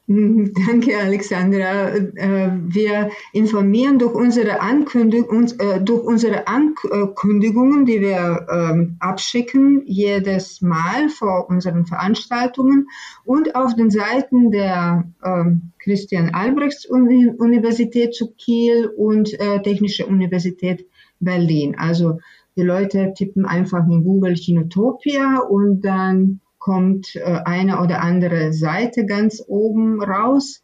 [0.10, 1.90] Mhm, danke, Alexandra.
[1.90, 10.62] Äh, wir informieren durch unsere, Ankündigung, äh, durch unsere Ankündigungen, die wir ähm, abschicken, jedes
[10.62, 12.88] Mal vor unseren Veranstaltungen
[13.24, 20.88] und auf den Seiten der ähm, Christian Albrechts Universität zu Kiel und äh, Technische Universität
[21.20, 21.76] Berlin.
[21.78, 22.18] Also
[22.56, 29.06] die Leute tippen einfach in Google Chinotopia und dann kommt äh, eine oder andere Seite
[29.06, 30.62] ganz oben raus.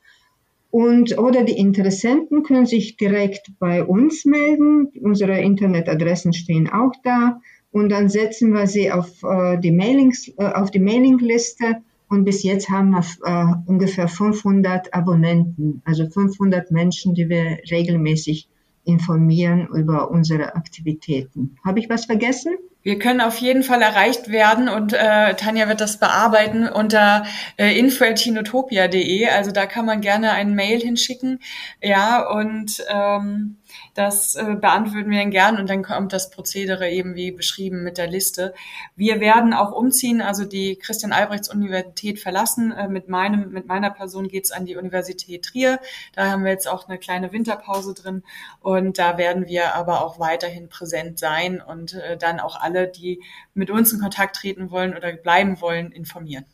[0.70, 4.92] Und, oder die Interessenten können sich direkt bei uns melden.
[5.02, 7.40] Unsere Internetadressen stehen auch da.
[7.72, 11.78] Und dann setzen wir sie auf, äh, die, Mailings, äh, auf die Mailingliste.
[12.10, 18.50] Und bis jetzt haben wir äh, ungefähr 500 Abonnenten, also 500 Menschen, die wir regelmäßig
[18.84, 21.58] informieren über unsere Aktivitäten.
[21.66, 22.54] Habe ich was vergessen?
[22.86, 27.26] Wir können auf jeden Fall erreicht werden und äh, Tanja wird das bearbeiten unter
[27.58, 29.28] äh, info.tinotopia.de.
[29.30, 31.40] Also da kann man gerne ein Mail hinschicken.
[31.82, 33.58] Ja, und ähm,
[33.94, 37.98] das äh, beantworten wir dann gern und dann kommt das Prozedere eben wie beschrieben mit
[37.98, 38.54] der Liste.
[38.96, 42.72] Wir werden auch umziehen, also die Christian Albrechts Universität verlassen.
[42.72, 45.80] Äh, mit meinem, mit meiner Person geht's an die Universität Trier.
[46.14, 48.24] Da haben wir jetzt auch eine kleine Winterpause drin
[48.62, 53.22] und da werden wir aber auch weiterhin präsent sein und äh, dann auch alle, die
[53.54, 56.46] mit uns in Kontakt treten wollen oder bleiben wollen, informieren.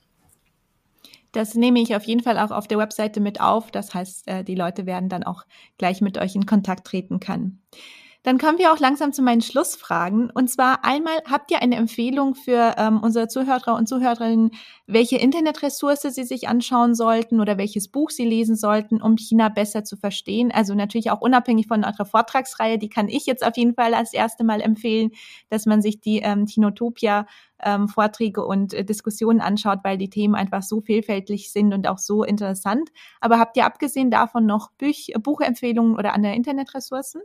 [1.32, 3.72] Das nehme ich auf jeden Fall auch auf der Webseite mit auf.
[3.72, 5.44] Das heißt, äh, die Leute werden dann auch
[5.78, 7.62] gleich mit euch in Kontakt treten können.
[8.24, 10.30] Dann kommen wir auch langsam zu meinen Schlussfragen.
[10.30, 14.52] Und zwar einmal, habt ihr eine Empfehlung für ähm, unsere Zuhörer und Zuhörerinnen,
[14.86, 19.84] welche Internetressource sie sich anschauen sollten oder welches Buch sie lesen sollten, um China besser
[19.84, 20.52] zu verstehen?
[20.52, 24.14] Also natürlich auch unabhängig von eurer Vortragsreihe, die kann ich jetzt auf jeden Fall als
[24.14, 25.12] erste Mal empfehlen,
[25.50, 27.26] dass man sich die ähm, Tinotopia
[27.64, 31.98] ähm, Vorträge und äh, Diskussionen anschaut, weil die Themen einfach so vielfältig sind und auch
[31.98, 32.90] so interessant.
[33.20, 37.22] Aber habt ihr abgesehen davon noch Büch Buchempfehlungen oder andere Internetressourcen?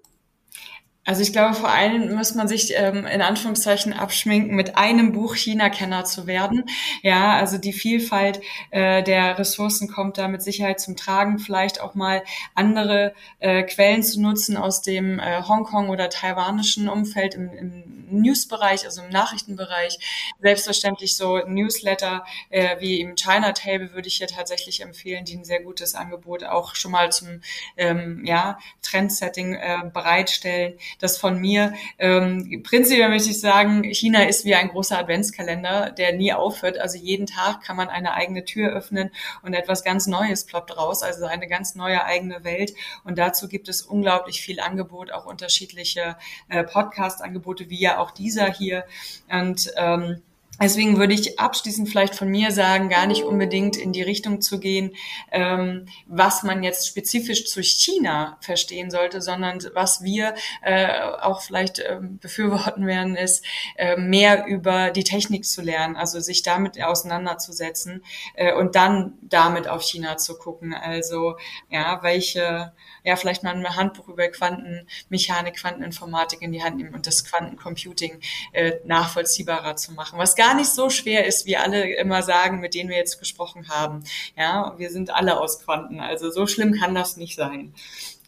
[1.07, 5.37] Also ich glaube, vor allem muss man sich ähm, in Anführungszeichen abschminken, mit einem Buch
[5.37, 6.65] China-Kenner zu werden.
[7.03, 8.41] Ja, also die Vielfalt
[8.73, 11.39] äh, der Ressourcen kommt da mit Sicherheit zum Tragen.
[11.39, 12.25] Vielleicht auch mal
[12.57, 18.85] andere äh, Quellen zu nutzen aus dem äh, Hongkong oder taiwanischen Umfeld im, im News-Bereich,
[18.85, 19.99] also im Nachrichtenbereich.
[20.41, 25.45] Selbstverständlich so Newsletter äh, wie im China Table würde ich hier tatsächlich empfehlen, die ein
[25.45, 27.43] sehr gutes Angebot auch schon mal zum
[27.77, 31.75] ähm, ja, Trendsetting äh, bereitstellen das von mir.
[31.99, 36.79] Ähm, prinzipiell möchte ich sagen, China ist wie ein großer Adventskalender, der nie aufhört.
[36.79, 39.11] Also jeden Tag kann man eine eigene Tür öffnen
[39.43, 42.75] und etwas ganz Neues ploppt raus, also eine ganz neue eigene Welt.
[43.05, 46.17] Und dazu gibt es unglaublich viel Angebot, auch unterschiedliche
[46.49, 48.85] äh, Podcast-Angebote, wie ja auch dieser hier.
[49.29, 50.23] Und ähm,
[50.61, 54.59] Deswegen würde ich abschließend vielleicht von mir sagen, gar nicht unbedingt in die Richtung zu
[54.59, 54.95] gehen,
[55.31, 61.81] ähm, was man jetzt spezifisch zu China verstehen sollte, sondern was wir äh, auch vielleicht
[61.81, 63.45] äh, befürworten werden, ist
[63.77, 68.03] äh, mehr über die Technik zu lernen, also sich damit auseinanderzusetzen
[68.35, 70.73] äh, und dann damit auf China zu gucken.
[70.73, 71.37] Also
[71.69, 72.73] ja, welche
[73.07, 78.19] ja, vielleicht mal ein Handbuch über Quantenmechanik, Quanteninformatik in die Hand nehmen und das Quantencomputing
[78.53, 80.19] äh, nachvollziehbarer zu machen.
[80.19, 83.69] Was gar nicht so schwer ist, wie alle immer sagen, mit denen wir jetzt gesprochen
[83.69, 84.03] haben.
[84.37, 87.73] Ja, wir sind alle aus Quanten, also so schlimm kann das nicht sein.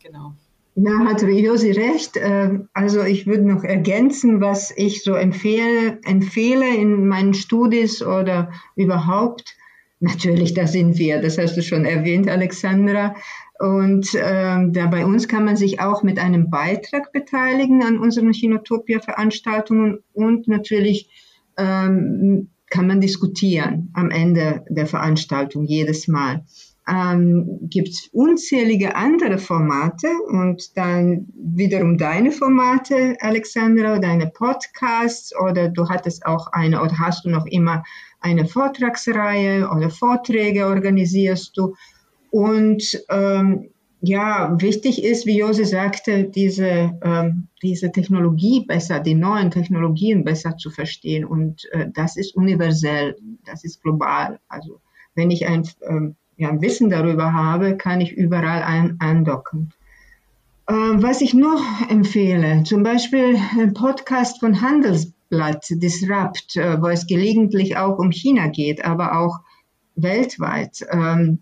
[0.01, 0.35] Genau.
[0.77, 2.13] Ja, hat Josi recht.
[2.17, 8.53] Ähm, also ich würde noch ergänzen, was ich so empfehle, empfehle in meinen Studis oder
[8.77, 9.57] überhaupt.
[9.99, 13.17] Natürlich, da sind wir, das hast du schon erwähnt, Alexandra.
[13.59, 18.33] Und ähm, da bei uns kann man sich auch mit einem Beitrag beteiligen an unseren
[18.33, 21.11] Chinotopia-Veranstaltungen und natürlich
[21.57, 26.45] ähm, kann man diskutieren am Ende der Veranstaltung jedes Mal.
[26.89, 35.69] Ähm, gibt es unzählige andere Formate und dann wiederum deine Formate, Alexandra, deine Podcasts oder
[35.69, 37.83] du hattest auch eine oder hast du noch immer
[38.21, 41.75] eine Vortragsreihe oder Vorträge organisierst du.
[42.31, 43.71] Und ähm,
[44.01, 50.57] ja, wichtig ist, wie Jose sagte, diese, ähm, diese Technologie besser, die neuen Technologien besser
[50.57, 51.25] zu verstehen.
[51.25, 54.39] Und äh, das ist universell, das ist global.
[54.49, 54.81] Also
[55.15, 59.73] wenn ich ein, ähm, ja, ein Wissen darüber habe, kann ich überall ein, andocken.
[60.69, 67.09] Ähm, was ich noch empfehle, zum Beispiel ein Podcast von Handelsblatt, Disrupt, äh, wo es
[67.09, 69.41] gelegentlich auch um China geht, aber auch
[69.97, 70.87] weltweit.
[70.93, 71.41] Ähm,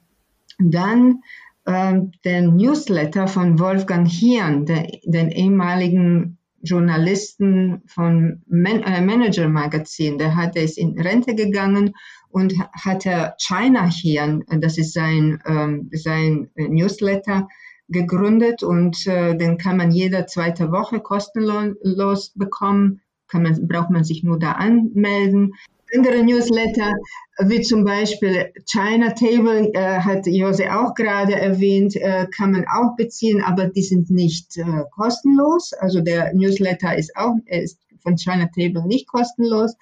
[0.58, 1.22] dann
[1.66, 10.18] ähm, den Newsletter von Wolfgang Hirn, der, den ehemaligen Journalisten von Man äh, Manager Magazin.
[10.18, 11.94] Der hat, ist in Rente gegangen
[12.28, 17.48] und hatte China Hirn, das ist sein, ähm, sein Newsletter,
[17.88, 23.00] gegründet und äh, den kann man jede zweite Woche kostenlos bekommen.
[23.28, 25.54] Kann man, braucht man sich nur da anmelden
[25.96, 26.92] andere Newsletter,
[27.38, 32.96] wie zum Beispiel China Table, äh, hat Jose auch gerade erwähnt, äh, kann man auch
[32.96, 35.72] beziehen, aber die sind nicht äh, kostenlos.
[35.72, 39.74] Also der Newsletter ist auch ist von China Table nicht kostenlos.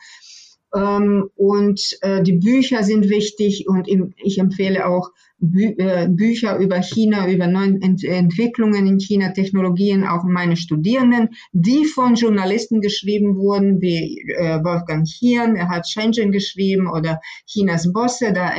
[0.74, 6.56] Ähm, und äh, die Bücher sind wichtig und im, ich empfehle auch Bü äh, Bücher
[6.58, 12.80] über China, über neue Ent Entwicklungen in China, Technologien, auch meine Studierenden, die von Journalisten
[12.80, 18.52] geschrieben wurden, wie äh, Wolfgang Hirn, er hat Shenzhen geschrieben oder Chinas Bosse, da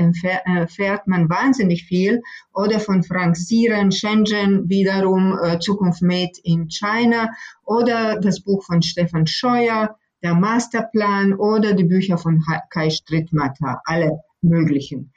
[0.46, 2.22] erfährt man wahnsinnig viel,
[2.54, 7.30] oder von Frank Siren, Shenzhen, wiederum äh, Zukunft Made in China,
[7.66, 14.20] oder das Buch von Stefan Scheuer, der Masterplan oder die Bücher von Kai Strittmatter, alle
[14.42, 15.12] möglichen.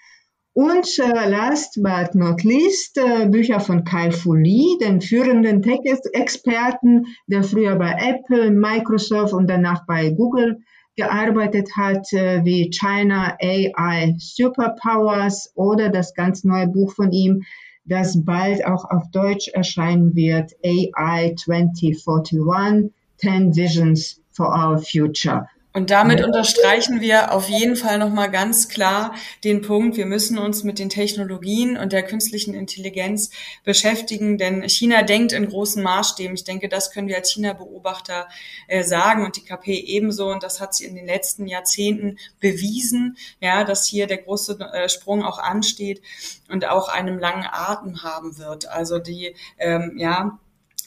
[0.60, 7.06] Und äh, last but not least äh, Bücher von Kai Fu Lee, den führenden Tech-Experten,
[7.28, 10.58] der früher bei Apple, Microsoft und danach bei Google
[10.96, 17.44] gearbeitet hat, äh, wie China AI Superpowers oder das ganz neue Buch von ihm,
[17.84, 25.48] das bald auch auf Deutsch erscheinen wird, AI 2041, 10 Visions for our future.
[25.74, 29.14] Und damit unterstreichen wir auf jeden Fall nochmal ganz klar
[29.44, 33.30] den Punkt, wir müssen uns mit den Technologien und der künstlichen Intelligenz
[33.64, 36.34] beschäftigen, denn China denkt in großen Maßstäben.
[36.34, 38.28] Ich denke, das können wir als China-Beobachter
[38.66, 40.30] äh, sagen und die KP ebenso.
[40.30, 44.88] Und das hat sie in den letzten Jahrzehnten bewiesen, ja, dass hier der große äh,
[44.88, 46.02] Sprung auch ansteht
[46.50, 48.68] und auch einen langen Atem haben wird.
[48.68, 50.38] Also die, ähm, ja,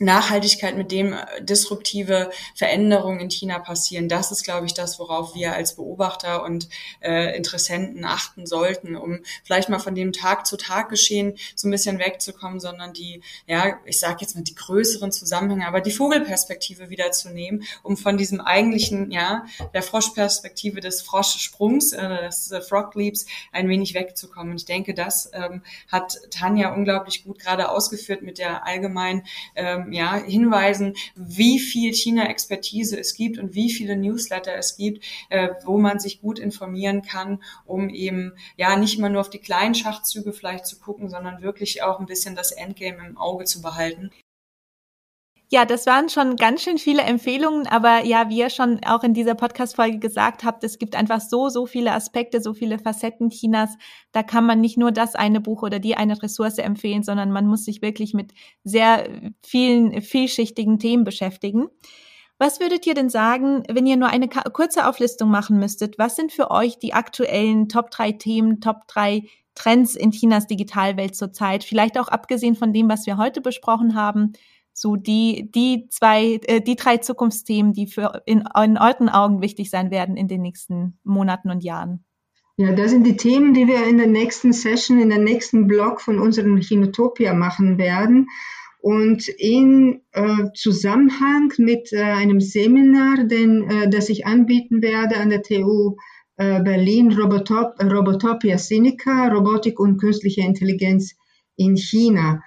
[0.01, 5.35] Nachhaltigkeit, mit dem äh, disruptive Veränderungen in China passieren, das ist, glaube ich, das, worauf
[5.35, 6.67] wir als Beobachter und
[7.01, 11.71] äh, Interessenten achten sollten, um vielleicht mal von dem Tag zu Tag geschehen so ein
[11.71, 16.89] bisschen wegzukommen, sondern die, ja, ich sage jetzt mal die größeren Zusammenhänge, aber die Vogelperspektive
[16.89, 23.27] wiederzunehmen, um von diesem eigentlichen, ja, der Froschperspektive des Froschsprungs, äh, des äh, Frog Leaps,
[23.51, 24.51] ein wenig wegzukommen.
[24.51, 29.23] Und ich denke, das ähm, hat Tanja unglaublich gut gerade ausgeführt mit der allgemeinen
[29.55, 35.49] ähm, ja, hinweisen, wie viel China-Expertise es gibt und wie viele Newsletter es gibt, äh,
[35.65, 39.75] wo man sich gut informieren kann, um eben ja nicht immer nur auf die kleinen
[39.75, 44.11] Schachzüge vielleicht zu gucken, sondern wirklich auch ein bisschen das Endgame im Auge zu behalten.
[45.53, 49.13] Ja, das waren schon ganz schön viele Empfehlungen, aber ja, wie ihr schon auch in
[49.13, 53.75] dieser Podcast-Folge gesagt habt, es gibt einfach so, so viele Aspekte, so viele Facetten Chinas.
[54.13, 57.47] Da kann man nicht nur das eine Buch oder die eine Ressource empfehlen, sondern man
[57.47, 58.31] muss sich wirklich mit
[58.63, 59.09] sehr
[59.45, 61.67] vielen, vielschichtigen Themen beschäftigen.
[62.37, 65.99] Was würdet ihr denn sagen, wenn ihr nur eine kurze Auflistung machen müsstet?
[65.99, 69.23] Was sind für euch die aktuellen Top drei Themen, Top drei
[69.53, 71.65] Trends in Chinas Digitalwelt zurzeit?
[71.65, 74.31] Vielleicht auch abgesehen von dem, was wir heute besprochen haben
[74.74, 79.69] so die, die zwei, äh, die drei Zukunftsthemen, die für in, in euren Augen wichtig
[79.69, 82.03] sein werden in den nächsten Monaten und Jahren?
[82.57, 86.01] Ja, das sind die Themen, die wir in der nächsten Session, in der nächsten Blog
[86.01, 88.28] von unserem Chinotopia machen werden.
[88.82, 95.30] Und in äh, Zusammenhang mit äh, einem Seminar, den, äh, das ich anbieten werde an
[95.30, 95.97] der TU
[96.38, 101.15] äh, Berlin, Robotop, Robotopia Sinica, Robotik und künstliche Intelligenz
[101.55, 102.41] in China.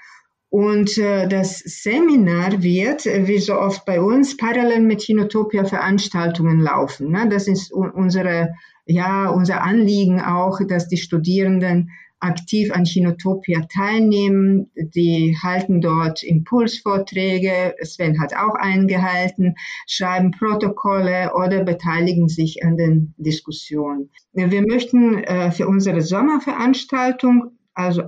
[0.54, 6.60] Und äh, das Seminar wird, äh, wie so oft bei uns, parallel mit Chinotopia Veranstaltungen
[6.60, 7.10] laufen.
[7.10, 7.28] Ne?
[7.28, 8.54] Das ist unsere,
[8.86, 11.90] ja, unser Anliegen auch, dass die Studierenden
[12.20, 14.70] aktiv an Chinotopia teilnehmen.
[14.76, 19.56] Die halten dort Impulsvorträge, Sven hat auch eingehalten,
[19.88, 24.08] schreiben Protokolle oder beteiligen sich an den Diskussionen.
[24.32, 28.04] Wir möchten äh, für unsere Sommerveranstaltung, also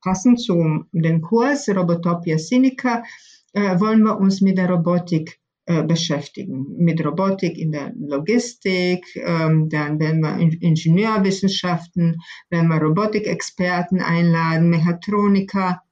[0.00, 3.02] passend zu dem Kurs Robotopia Sinica
[3.52, 6.66] äh, wollen wir uns mit der Robotik äh, beschäftigen.
[6.78, 14.70] Mit Robotik in der Logistik, ähm, dann werden wir in Ingenieurwissenschaften, werden wir Robotikexperten einladen,
[14.70, 15.82] Mechatroniker,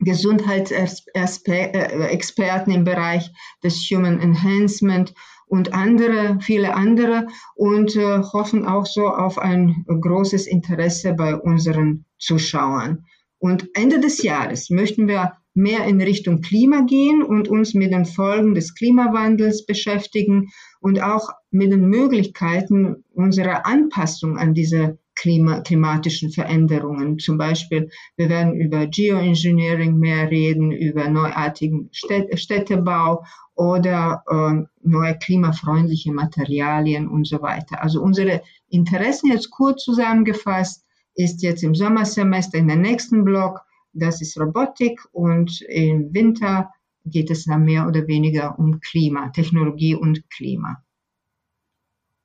[0.00, 3.32] Gesundheitsexperten im Bereich
[3.64, 5.12] des Human Enhancement
[5.46, 7.26] und andere, viele andere
[7.56, 13.06] und äh, hoffen auch so auf ein großes Interesse bei unseren Zuschauern.
[13.38, 18.04] Und Ende des Jahres möchten wir mehr in Richtung Klima gehen und uns mit den
[18.04, 20.48] Folgen des Klimawandels beschäftigen
[20.80, 27.18] und auch mit den Möglichkeiten unserer Anpassung an diese Klima, klimatischen Veränderungen.
[27.18, 33.24] Zum Beispiel, wir werden über Geoengineering mehr reden, über neuartigen Städtebau
[33.56, 37.82] oder äh, neue klimafreundliche Materialien und so weiter.
[37.82, 40.84] Also unsere Interessen jetzt kurz zusammengefasst
[41.18, 43.60] ist jetzt im Sommersemester in der nächsten Block,
[43.92, 46.70] das ist Robotik und im Winter
[47.04, 50.84] geht es dann mehr oder weniger um Klima, Technologie und Klima.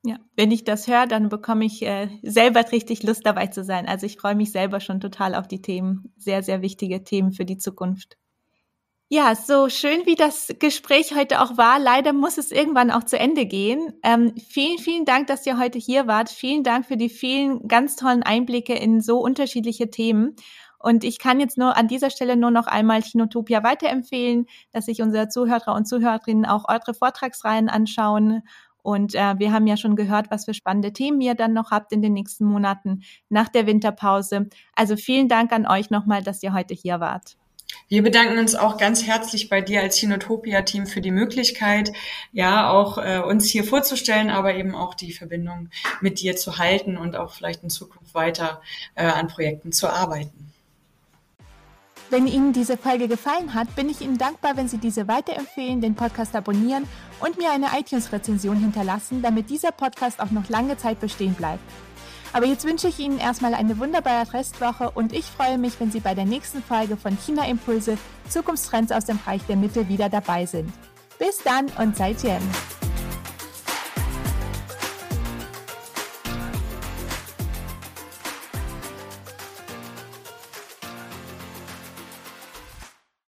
[0.05, 3.87] Ja, wenn ich das höre, dann bekomme ich äh, selber richtig Lust dabei zu sein.
[3.87, 6.13] Also ich freue mich selber schon total auf die Themen.
[6.17, 8.17] Sehr, sehr wichtige Themen für die Zukunft.
[9.15, 13.19] Ja, so schön wie das Gespräch heute auch war, leider muss es irgendwann auch zu
[13.19, 13.93] Ende gehen.
[14.01, 16.31] Ähm, vielen, vielen Dank, dass ihr heute hier wart.
[16.31, 20.35] Vielen Dank für die vielen ganz tollen Einblicke in so unterschiedliche Themen.
[20.79, 25.03] Und ich kann jetzt nur an dieser Stelle nur noch einmal Chinotopia weiterempfehlen, dass sich
[25.03, 28.41] unsere Zuhörer und Zuhörerinnen auch eure Vortragsreihen anschauen
[28.81, 31.91] und äh, wir haben ja schon gehört, was für spannende Themen ihr dann noch habt
[31.91, 34.49] in den nächsten Monaten nach der Winterpause.
[34.75, 37.37] Also vielen Dank an euch nochmal, dass ihr heute hier wart.
[37.87, 41.91] Wir bedanken uns auch ganz herzlich bei dir als Hinotopia-Team für die Möglichkeit,
[42.31, 45.69] ja, auch äh, uns hier vorzustellen, aber eben auch die Verbindung
[46.01, 48.61] mit dir zu halten und auch vielleicht in Zukunft weiter
[48.95, 50.53] äh, an Projekten zu arbeiten.
[52.09, 55.95] Wenn Ihnen diese Folge gefallen hat, bin ich Ihnen dankbar, wenn Sie diese weiterempfehlen, den
[55.95, 56.87] Podcast abonnieren
[57.19, 61.63] und mir eine iTunes-Rezension hinterlassen, damit dieser Podcast auch noch lange Zeit bestehen bleibt.
[62.33, 65.99] Aber jetzt wünsche ich Ihnen erstmal eine wunderbare Restwoche und ich freue mich, wenn Sie
[65.99, 67.97] bei der nächsten Folge von China Impulse
[68.27, 70.71] Zukunftstrends aus dem Reich der Mitte wieder dabei sind.
[71.19, 72.41] Bis dann und seid Jen.